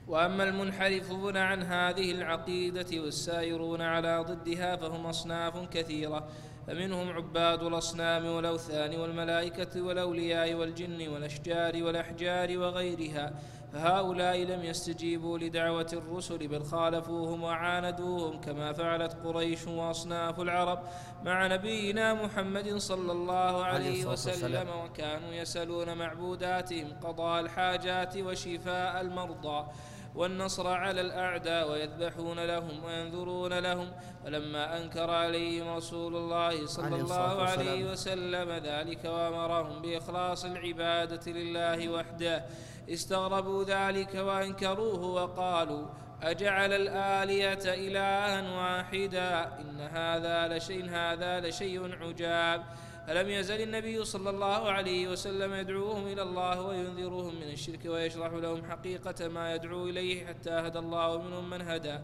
[0.07, 6.27] وأما المنحرفون عن هذه العقيدة والسائرون على ضدها فهم أصناف كثيرة
[6.67, 13.33] فمنهم عباد الأصنام والأوثان والملائكة والأولياء والجن والأشجار والأحجار وغيرها.
[13.77, 20.79] فهؤلاء لم يستجيبوا لدعوة الرسل بل خالفوهم وعاندوهم كما فعلت قريش وأصناف العرب
[21.25, 29.67] مع نبينا محمد صلى الله عليه وسلم وكانوا يسألون معبوداتهم قضاء الحاجات وشفاء المرضى
[30.15, 33.91] والنصر على الأعداء ويذبحون لهم وينذرون لهم.
[34.23, 42.45] فلما أنكر عليهم رسول الله صلى الله عليه وسلم ذلك وأمرهم بإخلاص العبادة لله وحده.
[42.89, 45.85] استغربوا ذلك وأنكروه وقالوا
[46.23, 52.63] أجعل الآلية إلها واحدا إن هذا لشيء هذا لشيء عجاب.
[53.07, 58.65] فلم يزل النبي صلى الله عليه وسلم يدعوهم إلى الله وينذرهم من الشرك ويشرح لهم
[58.69, 61.97] حقيقة ما يدعو إليه حتى هدى الله منهم من هدى.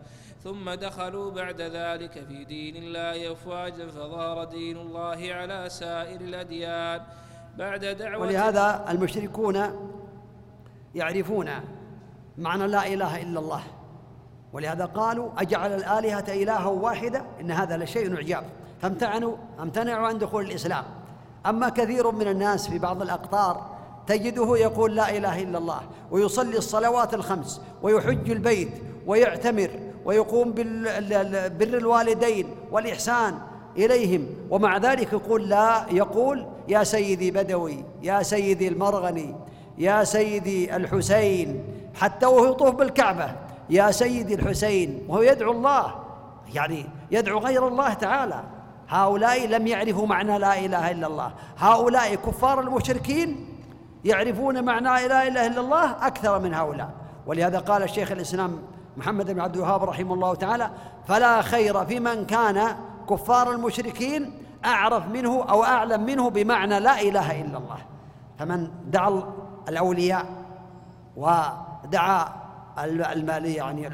[0.44, 7.02] ثم دخلوا بعد ذلك في دين الله أفواجا فظهر دين الله على سائر الأديان.
[7.58, 9.56] بعد دعوة ولهذا المشركون
[10.96, 11.50] يعرفون
[12.38, 13.62] معنى لا إله إلا الله.
[14.54, 18.44] ولهذا قالوا أجعل الآلهة إلها واحدة؟ إن هذا لشيء عجاب.
[18.82, 20.84] فامتعنوا امتنعوا عن دخول الإسلام.
[21.46, 23.74] أما كثير من الناس في بعض الأقطار
[24.08, 25.82] تجده يقول لا إله إلا الله
[26.12, 28.72] ويصلي الصلوات الخمس ويحج البيت
[29.08, 29.70] ويعتمر
[30.06, 30.54] ويقوم
[31.60, 33.38] بر الوالدين والإحسان
[33.78, 34.28] إليهم.
[34.50, 39.36] ومع ذلك يقول لا يقول يا سيدي بدوي يا سيدي المرغني
[39.78, 41.64] يا سيدي الحسين
[41.96, 43.32] حتى وهو يطوف بالكعبة
[43.70, 45.96] يا سيدي الحسين وهو يدعو الله
[46.54, 48.44] يعني يدعو غير الله تعالى.
[48.90, 51.32] هؤلاء لم يعرفوا معنى لا إله إلا الله.
[51.58, 53.46] هؤلاء كفار المشركين
[54.06, 56.90] يعرفون معنى لا إله إلا الله أكثر من هؤلاء.
[57.28, 58.60] ولهذا قال الشيخ الإسلام
[58.98, 60.70] محمد بن عبد الوهاب رحمه الله تعالى
[61.08, 62.76] فلا خير في من كان
[63.10, 64.34] كفار المشركين
[64.66, 67.78] أعرف منه أو أعلم منه بمعنى لا إله إلا الله.
[68.40, 69.24] فمن دعا
[69.70, 70.26] الأولياء
[71.18, 72.28] ودعا
[73.44, 73.88] يعني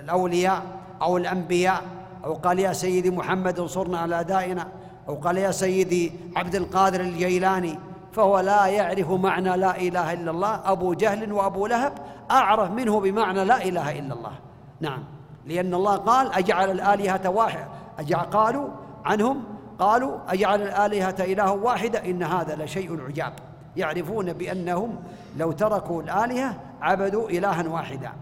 [0.00, 0.62] الأولياء
[1.02, 1.82] أو الأنبياء.
[2.24, 4.68] أو قال يا سيدي محمد انصرنا على أدائنا.
[5.08, 7.78] أو قال يا سيدي عبد القادر الجيلاني
[8.12, 10.60] فهو لا يعرف معنى لا إله إلا الله.
[10.64, 11.92] أبو جهل وأبو لهب
[12.30, 14.32] أعرف منه بمعنى لا إله إلا الله.
[14.80, 15.04] نعم.
[15.46, 17.66] لأن الله قال أجعل الآلهة واحد.
[17.98, 18.68] أجعل قالوا
[19.04, 19.44] عنهم
[19.78, 22.04] قالوا أجعل الآلهة إله واحدة.
[22.04, 23.32] إن هذا لشيء عجاب.
[23.76, 25.02] يعرفون بأنهم
[25.36, 28.12] لو تركوا الآلهة عبدوا إلها واحدا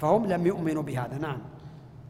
[0.00, 1.18] فهم لم يؤمنوا بهذا.
[1.18, 1.38] نعم.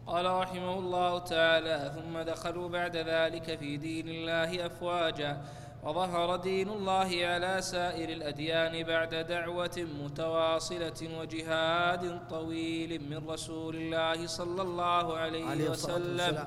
[0.07, 5.41] قال رحمه الله تعالى ثم دخلوا بعد ذلك في دين الله أفواجا
[5.85, 14.63] وظهر دين الله على سائر الأديان بعد دعوة متواصلة وجهاد طويل من رسول الله صلى
[14.63, 16.45] الله عليه, عليه وسلم.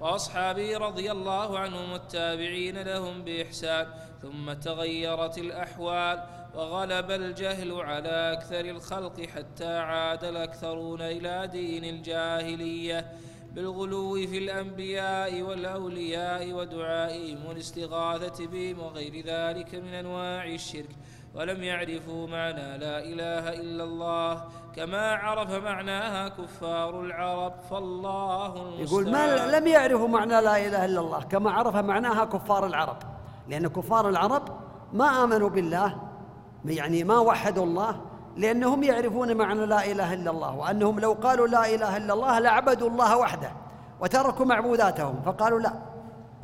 [0.00, 3.86] وأصحابه رضي الله عنهم والتابعين لهم بإحسان.
[4.22, 6.22] ثم تغيرت الأحوال
[6.54, 13.12] وغلب الجهل على أكثر الخلق حتى عاد الأكثرون إلى دين الجاهلية
[13.54, 20.90] بالغلو في الأنبياء والأولياء ودعائهم والاستغاثة بهم وغير ذلك من أنواع الشرك
[21.34, 24.44] ولم يعرفوا معنى لا إله إلا الله
[24.76, 31.22] كما عرف معناها كفار العرب فالله يقول ما لم يعرفوا معنى لا إله إلا الله
[31.22, 33.17] كما عرف معناها كفار العرب.
[33.48, 34.42] لأن كفار العرب
[34.92, 35.96] ما آمنوا بالله
[36.64, 38.00] يعني ما وحدوا الله
[38.36, 42.88] لأنهم يعرفون معنى لا إله إلا الله وأنهم لو قالوا لا إله إلا الله لعبدوا
[42.88, 43.50] الله وحده
[44.00, 45.72] وتركوا معبوداتهم فقالوا لا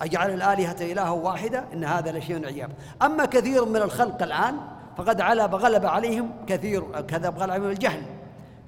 [0.00, 2.70] أجعل الآلهة إله واحدة إن هذا لشيء عجاب
[3.02, 4.56] أما كثير من الخلق الآن
[4.96, 8.02] فقد علب غلب عليهم كثير كذا غلب عليهم الجهل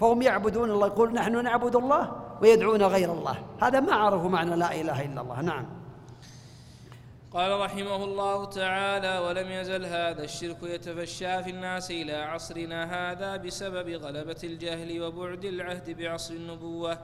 [0.00, 2.12] فهم يعبدون الله يقول نحن نعبد الله
[2.42, 3.36] ويدعون غير الله.
[3.62, 5.40] هذا ما عرفوا معنى لا إله إلا الله.
[5.40, 5.66] نعم.
[7.36, 13.88] قال رحمه الله تعالى ولم يزل هذا الشرك يتفشى في الناس إلى عصرنا هذا بسبب
[13.88, 16.98] غلبة الجهل وبعد العهد بعصر النبوة.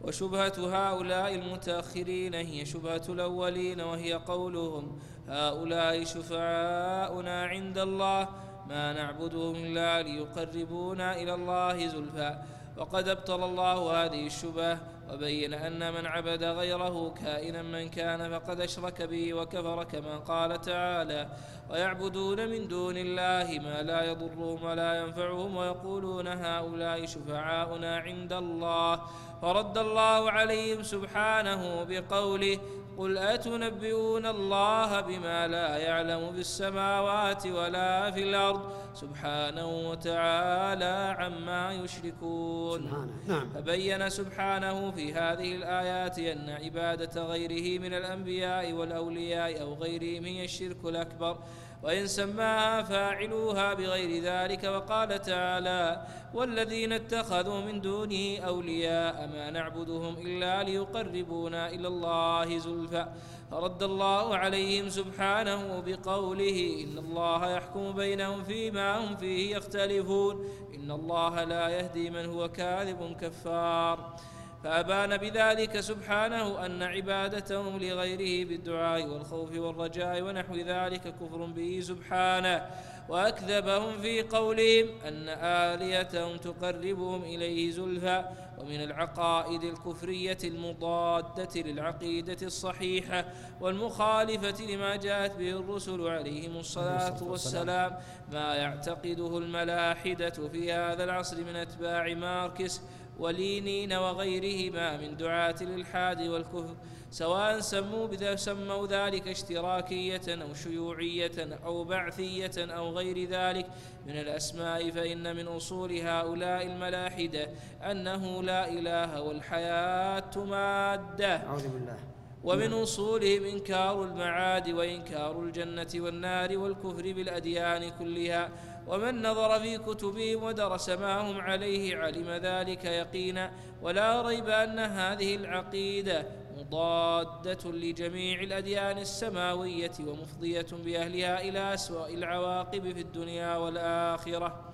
[0.00, 4.98] وشبهة هؤلاء المتأخرين هي شبهة الأولين وهي قولهم
[5.28, 8.28] هؤلاء شفعاؤنا عند الله
[8.68, 12.38] ما نعبدهم إلا ليقربونا إلى الله زلفى.
[12.76, 14.78] وقد أبطل الله هذه الشبهة
[15.12, 21.28] وبين أن من عبد غيره كائنا من كان فقد أشرك به وكفر كما قال تعالى
[21.70, 29.00] ويعبدون من دون الله ما لا يضرهم ولا ينفعهم ويقولون هؤلاء شفعاؤنا عند الله.
[29.42, 32.58] فرد الله عليهم سبحانه بقوله
[32.98, 42.80] قل أتنبئون الله بما لا يعلم في السماوات ولا في الأرض سبحانه وتعالى عما يشركون؟
[42.82, 43.12] سبحانه.
[43.26, 43.50] نعم.
[43.50, 50.84] فبين سبحانه في هذه الآيات أن عبادة غيره من الأنبياء والأولياء أو غيرهم هي الشرك
[50.84, 51.38] الأكبر
[51.82, 56.02] وإن سماها فاعلوها بغير ذلك وقال تعالى
[56.34, 63.06] والذين اتخذوا من دونه أولياء ما نعبدهم إلا ليقربونا إلى الله زلفى.
[63.50, 70.44] فرد الله عليهم سبحانه بقوله إن الله يحكم بينهم فيما هم فيه يختلفون.
[70.74, 74.16] إن الله لا يهدي من هو كاذب كفار.
[74.64, 82.66] فأبان بذلك سبحانه أن عبادتهم لغيره بالدعاء والخوف والرجاء ونحو ذلك كفر به سبحانه.
[83.08, 88.24] وأكذبهم في قولهم أن آليتهم تقربهم إليه زلفى
[88.58, 93.24] ومن العقائد الكفرية المضادة للعقيدة الصحيحة
[93.60, 97.96] والمخالفة لما جاءت به الرسل عليهم الصلاة والسلام.
[98.32, 102.80] ما يعتقده الملاحدة في هذا العصر من أتباع ماركس
[103.18, 106.76] ولينين وغيرهما من دعاة الإلحاد والكفر
[107.10, 113.66] سواء سموا بذا سموا ذلك اشتراكية أو شيوعية أو بعثية أو غير ذلك.
[114.06, 117.48] من الأسماء فإن من أصول هؤلاء الملاحدة
[117.90, 121.36] أنه لا إله والحياة مادة.
[121.36, 121.98] أعوذ بالله.
[122.44, 128.50] ومن أصولهم إنكار المعاد وإنكار الجنة والنار والكفر بالأديان كلها.
[128.88, 135.34] ومن نظر في كتبهم ودرس ما هم عليه علم ذلك يقينا ولا ريب أن هذه
[135.34, 136.26] العقيدة
[136.58, 144.64] مضادة لجميع الأديان السماوية ومفضية بأهلها إلى أسوأ العواقب في الدنيا والآخرة.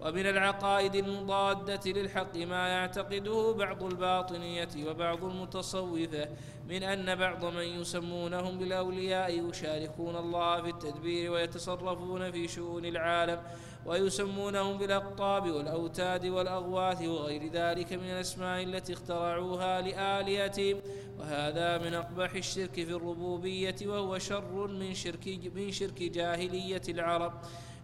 [0.00, 6.28] ومن العقائد المضادة للحق ما يعتقده بعض الباطنية وبعض المتصوفة
[6.68, 13.42] من أن بعض من يسمونهم بالأولياء يشاركون الله في التدبير ويتصرفون في شؤون العالم
[13.86, 20.80] ويسمونهم بالأقطاب والأوتاد والأغواث وغير ذلك من الأسماء التي اخترعوها لآليتهم
[21.18, 27.32] وهذا من أقبح الشرك في الربوبية وهو شر من شرك من شرك جاهلية العرب.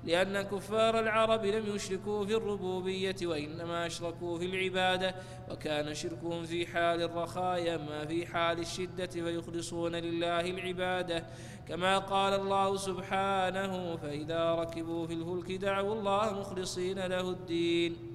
[0.05, 5.15] لأن كفار العرب لم يشركوا في الربوبية وإنما أشركوا في العبادة
[5.51, 11.27] وكان شركهم في حال الرخاء أما في حال الشدة فيخلصون لله العبادة.
[11.69, 18.14] كما قال الله سبحانه فإذا ركبوا في الفلك دعوا الله مخلصين له الدين.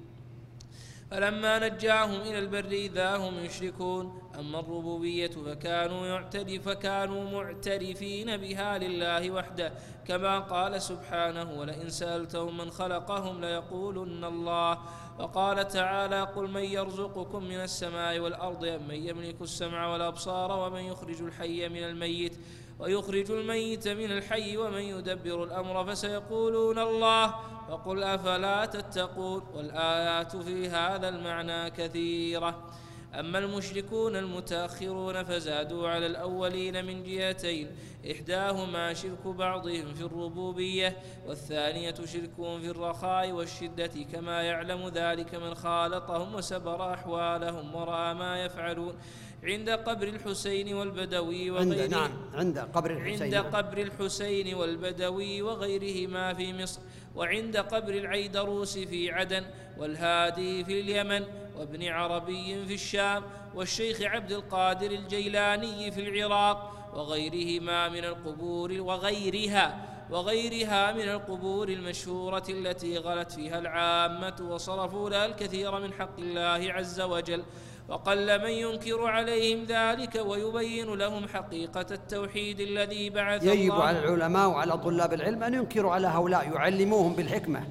[1.10, 9.30] فلما نجاهم إلى البر إذا هم يشركون أما الربوبية فكانوا يعترف فكانوا معترفين بها لله
[9.30, 9.72] وحده.
[10.08, 14.78] كما قال سبحانه ولئن سألتهم من خلقهم ليقولن الله
[15.18, 21.22] وقال تعالى قل من يرزقكم من السماء والأرض أم من يملك السمع والأبصار ومن يخرج
[21.22, 22.38] الحي من الميت
[22.78, 27.34] ويخرج الميت من الحي ومن يدبر الأمر فسيقولون الله
[27.70, 32.70] وقل أفلا تتقون والآيات في هذا المعنى كثيرة.
[33.14, 37.68] أما المشركون المتأخرون فزادوا على الأولين من جهتين
[38.12, 40.96] إحداهما شرك بعضهم في الربوبية
[41.26, 48.94] والثانية شركهم في الرخاء والشدة كما يعلم ذلك من خالطهم وسبر أحوالهم ورأى ما يفعلون.
[49.42, 53.34] عند قبر الحسين والبدوي وغيره عند نعم عند قبر الحسين.
[53.34, 53.54] عند.
[53.56, 56.80] قبر الحسين والبدوي وغيرهما في مصر.
[57.16, 59.44] وعند قبر العيدروس في عدن
[59.78, 61.24] والهادي في اليمن
[61.56, 63.22] وابن عربي في الشام
[63.54, 72.98] والشيخ عبد القادر الجيلاني في العراق وغيرهما من القبور وغيرها وغيرها من القبور المشهورة التي
[72.98, 77.42] غلت فيها العامة وصرفوا لها الكثير من حق الله عز وجل.
[77.90, 83.84] وقل من ينكر عليهم ذلك ويبين لهم حقيقة التوحيد الذي بعث يجب الله.
[83.84, 87.62] على العلماء وعلى طلاب العلم أن ينكروا على هؤلاء يعلموهم بالحكمة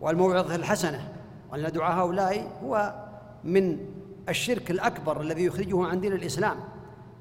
[0.00, 1.08] والموعظة الحسنة.
[1.52, 2.94] وأن دعاء هؤلاء هو
[3.44, 3.78] من
[4.28, 6.56] الشرك الأكبر الذي يخرجه عن دين الإسلام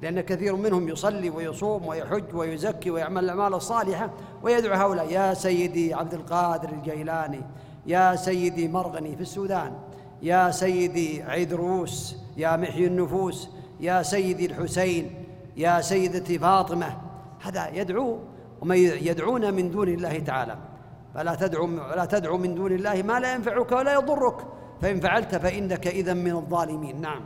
[0.01, 4.09] لأن كثير منهم يصلي ويصوم ويحج ويزكي ويعمل الأعمال الصالحة
[4.43, 7.41] ويدعو هؤلاء يا سيدي عبد القادر الجيلاني
[7.85, 9.79] يا سيدي مرغني في السودان
[10.21, 15.25] يا سيدي عيدروس يا محيي النفوس يا سيدي الحسين
[15.57, 16.97] يا سيدتي فاطمة.
[17.41, 18.19] هذا يدعو
[18.61, 20.57] وما يدعون من دون الله تعالى.
[21.13, 24.47] فلا تدعو لا تدعو من دون الله ما لا ينفعك ولا يضرك.
[24.81, 27.01] فإن فعلت فإنك إذا من الظالمين.
[27.01, 27.21] نعم.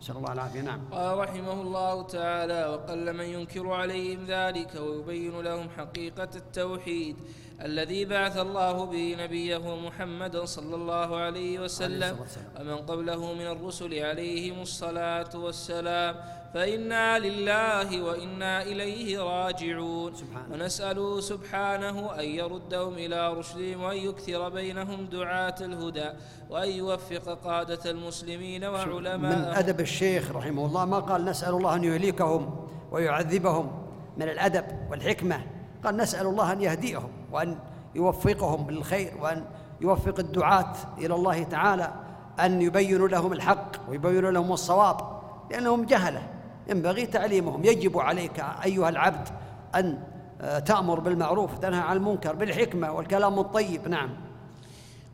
[0.00, 0.60] نسأل الله العافية.
[0.60, 0.80] نعم.
[0.92, 7.16] قال رحمه الله تعالى وقل من ينكر عليهم ذلك ويبين لهم حقيقة التوحيد.
[7.64, 12.16] الذي بعث الله به نبيه محمدا صلى الله عليه وسلم
[12.60, 16.14] ومن قبله من الرسل عليهم الصلاة والسلام.
[16.54, 20.14] فإنا لله وإنا إليه راجعون.
[20.14, 20.52] سبحانه.
[20.52, 26.08] ونسأله سبحانه أن يردهم إلى رشدهم وأن يكثر بينهم دعاة الهدى
[26.50, 31.84] وأن يوفق قادة المسلمين من وعلماءهم أدب الشيخ رحمه الله ما قال نسأل الله أن
[31.84, 33.84] يهلكهم ويعذبهم
[34.16, 35.46] من الأدب والحكمة.
[35.84, 37.08] قال نسأل الله أن يهديهم.
[37.32, 37.58] وأن
[37.94, 39.44] يوفقهم للخير وأن
[39.80, 41.92] يوفق الدعاة إلى الله تعالى
[42.40, 45.20] أن يبينوا لهم الحق ويبينوا لهم الصواب
[45.50, 46.28] لأنهم جهلة.
[46.68, 47.64] ينبغي تعليمهم.
[47.64, 49.28] يجب عليك أيها العبد
[49.74, 50.02] أن
[50.40, 53.88] آه، تأمر بالمعروف وتنهى عن المنكر بالحكمة والكلام الطيب.
[53.88, 54.10] نعم.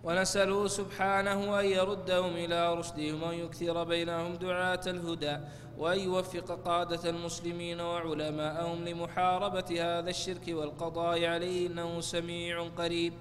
[0.05, 5.37] ونسأله سبحانه أن يردهم إلى رشدهم وأن يكثر بينهم دعاة الهدى.
[5.79, 13.13] وأن يوفق قادة المسلمين وعلماءهم لمحاربة هذا الشرك والقضاء عليه إنه سميع قريب.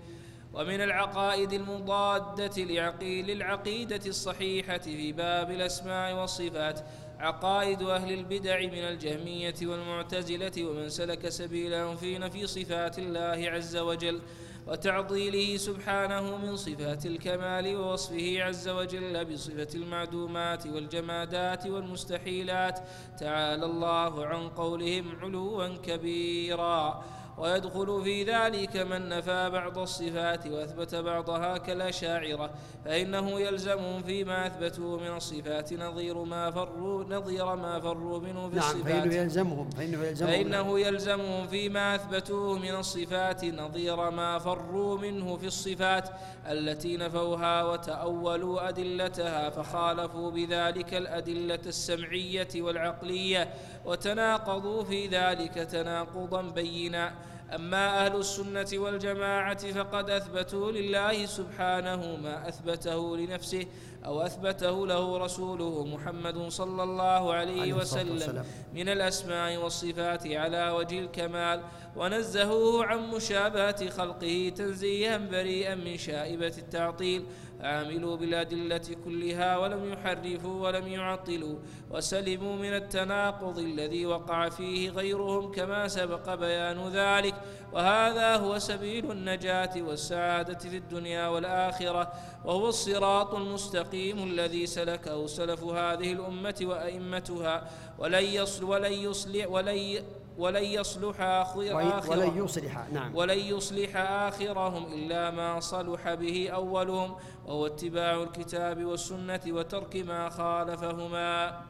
[0.54, 6.80] ومن العقائد المضادة لعقيل العقيدة الصحيحة في باب الأسماء والصفات
[7.20, 14.22] عقائد أهل البدع من الجهمية والمعتزلة ومن سلك سبيلهم في نفي صفات الله عز وجل.
[14.68, 22.80] وتعطيله سبحانه من صفات الكمال ووصفه عز وجل بصفة المعدومات والجمادات والمستحيلات.
[23.20, 27.03] تعالى الله عن قولهم علوا كبيرا.
[27.41, 32.49] ويدخل في ذلك من نفى بعض الصفات وأثبت بعضها كالأشاعرة
[32.85, 38.65] فإنه يلزمهم فيما اثبتوه من الصفات نظير ما فروا نظير ما فروا منه في نعم
[38.65, 38.83] الصفات.
[38.93, 40.31] فإنه يلزمهم فإنه يلزمهم.
[40.31, 46.09] فإنه يلزمهم فيما أثبتوه من الصفات نظير ما فروا منه في الصفات
[46.47, 53.53] التي نفوها وتأولوا أدلتها فخالفوا بذلك الأدلة السمعية والعقلية
[53.85, 57.30] وتناقضوا في ذلك تناقضا بينا.
[57.56, 63.66] أما أهل السنة والجماعة فقد أثبتوا لله سبحانه ما أثبته لنفسه
[64.06, 68.43] أو أثبته له رسوله محمد صلى الله عليه وسلم.
[68.74, 71.62] من الأسماء والصفات على وجه الكمال
[71.95, 77.26] ونزهوه عن مشابهة خلقه تنزيها بريئا من شائبة التعطيل
[77.62, 81.55] عاملوا بالأدلة كلها ولم يحرفوا ولم يعطلوا
[81.91, 87.36] وسلموا من التناقض الذي وقع فيه غيرهم كما سبق بيان ذلك.
[87.74, 92.14] وهذا هو سبيل النجاة والسعادة في الدنيا والآخرة
[92.45, 97.68] وهو الصراط المستقيم الذي سلكه سلف هذه الأمة وأئمتها.
[97.99, 100.03] ولن يصل ولن يصلح ولن
[100.38, 102.45] ولن يصلح آخر ولن آخرهم.
[102.45, 103.15] يصلح نعم.
[103.15, 107.15] ولن يصلح آخرهم إلا ما صلح به أولهم
[107.45, 111.61] وهو اتباع الكتاب والسنة وترك ما خالفهما.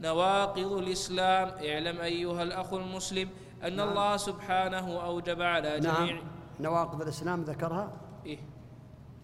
[0.00, 3.28] نواقض الإسلام اعلم أيها الأخ المسلم
[3.64, 3.88] أن نعم.
[3.88, 6.06] الله سبحانه أوجب على نعم.
[6.06, 6.22] جميع
[6.60, 7.92] نواقض الإسلام ذكرها؟
[8.26, 8.38] إيه.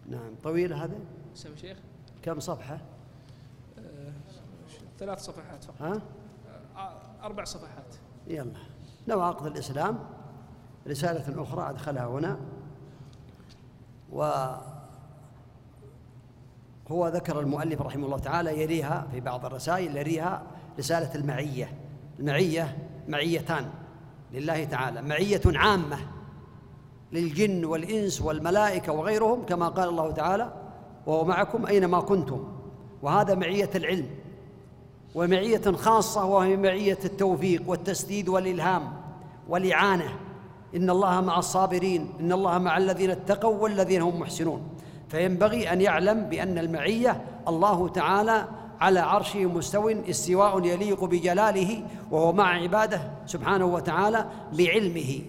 [0.07, 0.35] نعم.
[0.45, 0.99] طويلة هذه؟
[1.35, 1.79] سم شيخ؟
[2.23, 2.81] كم صفحة؟
[4.99, 5.83] ثلاث صفحات فقط.
[5.83, 6.03] ها؟
[6.77, 7.95] آه، أربع صفحات.
[8.27, 8.53] يلا.
[9.09, 9.99] نواقض الإسلام
[10.89, 12.37] رسالة أخرى أدخلها هنا.
[14.13, 14.59] وهو
[16.91, 20.43] ذكر المؤلف رحمه الله تعالى يليها في بعض الرسائل يليها
[20.79, 21.73] رسالة المعية.
[22.19, 23.71] المعية معيتان
[24.33, 25.03] لله تعالى.
[25.03, 25.99] معية عامة
[27.13, 30.53] للجن والإنس والملائكة وغيرهم كما قال الله تعالى
[31.07, 32.49] وهو معكم أينما كنتم.
[33.03, 34.07] وهذا معية العلم.
[35.15, 38.93] ومعية خاصة وهي معية التوفيق والتسديد والإلهام
[39.49, 40.17] والإعانة.
[40.77, 44.63] إن الله مع الصابرين إن الله مع الذين اتقوا والذين هم محسنون.
[45.09, 48.45] فينبغي أن يعلم بأن المعية الله تعالى
[48.81, 55.21] على عرشه مستو استواء يليق بجلاله وهو مع عباده سبحانه وتعالى بعلمه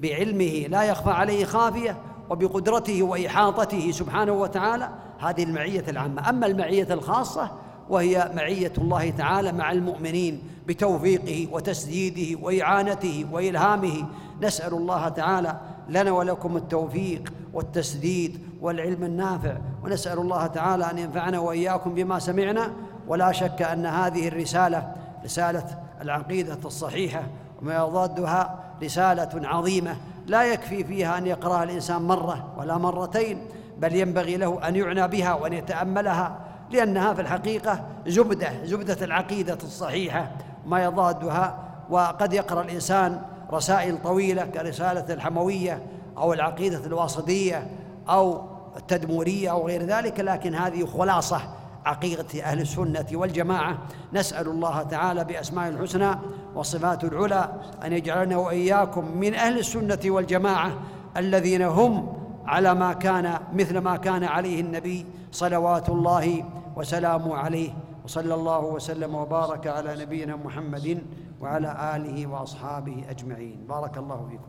[0.00, 1.96] بعلمه لا يخفى عليه خافية
[2.30, 4.88] وبقدرته وإحاطته سبحانه وتعالى.
[5.18, 6.30] هذه المعية العامة.
[6.30, 7.50] أما المعية الخاصة
[7.92, 14.06] وهي معية الله تعالى مع المؤمنين بتوفيقه وتسديده وإعانته وإلهامه.
[14.42, 15.56] نسأل الله تعالى
[15.88, 19.56] لنا ولكم التوفيق والتسديد والعلم النافع.
[19.84, 22.72] ونسأل الله تعالى أن ينفعنا وإياكم بما سمعنا.
[23.08, 27.22] ولا شك أن هذه الرسالة رسالة العقيدة الصحيحة.
[27.62, 33.38] وما يضادها رسالة عظيمة لا يكفي فيها أن يقرأها الإنسان مرة ولا مرتين
[33.78, 36.51] بل ينبغي له أن يعنى بها وأن يتأملها.
[36.72, 40.30] لأنها في الحقيقة زبده زبده العقيدة الصحيحة
[40.66, 41.58] ما يضادها
[41.90, 43.20] وقد يقرأ الإنسان
[43.52, 45.82] رسائل طويلة كرسالة الحموية
[46.18, 47.66] أو العقيدة الواسطية
[48.08, 48.42] أو
[48.76, 51.40] التدمورية أو غير ذلك لكن هذه خلاصة
[51.84, 53.78] عقيدة أهل السنة والجماعة.
[54.12, 56.18] نسأل الله تعالى بأسماء الحسنى
[56.54, 57.48] وصفات العلى
[57.84, 60.72] أن يجعلنا وإياكم من أهل السنة والجماعة
[61.16, 62.16] الذين هم
[62.46, 66.44] على ما كان مثل ما كان عليه النبي صلوات الله
[66.76, 67.70] وسلامه عليه
[68.04, 71.02] وصلى الله وسلم وبارك على نبينا محمد
[71.40, 73.66] وعلى آله وأصحابه أجمعين.
[73.68, 74.40] بارك الله فيكم.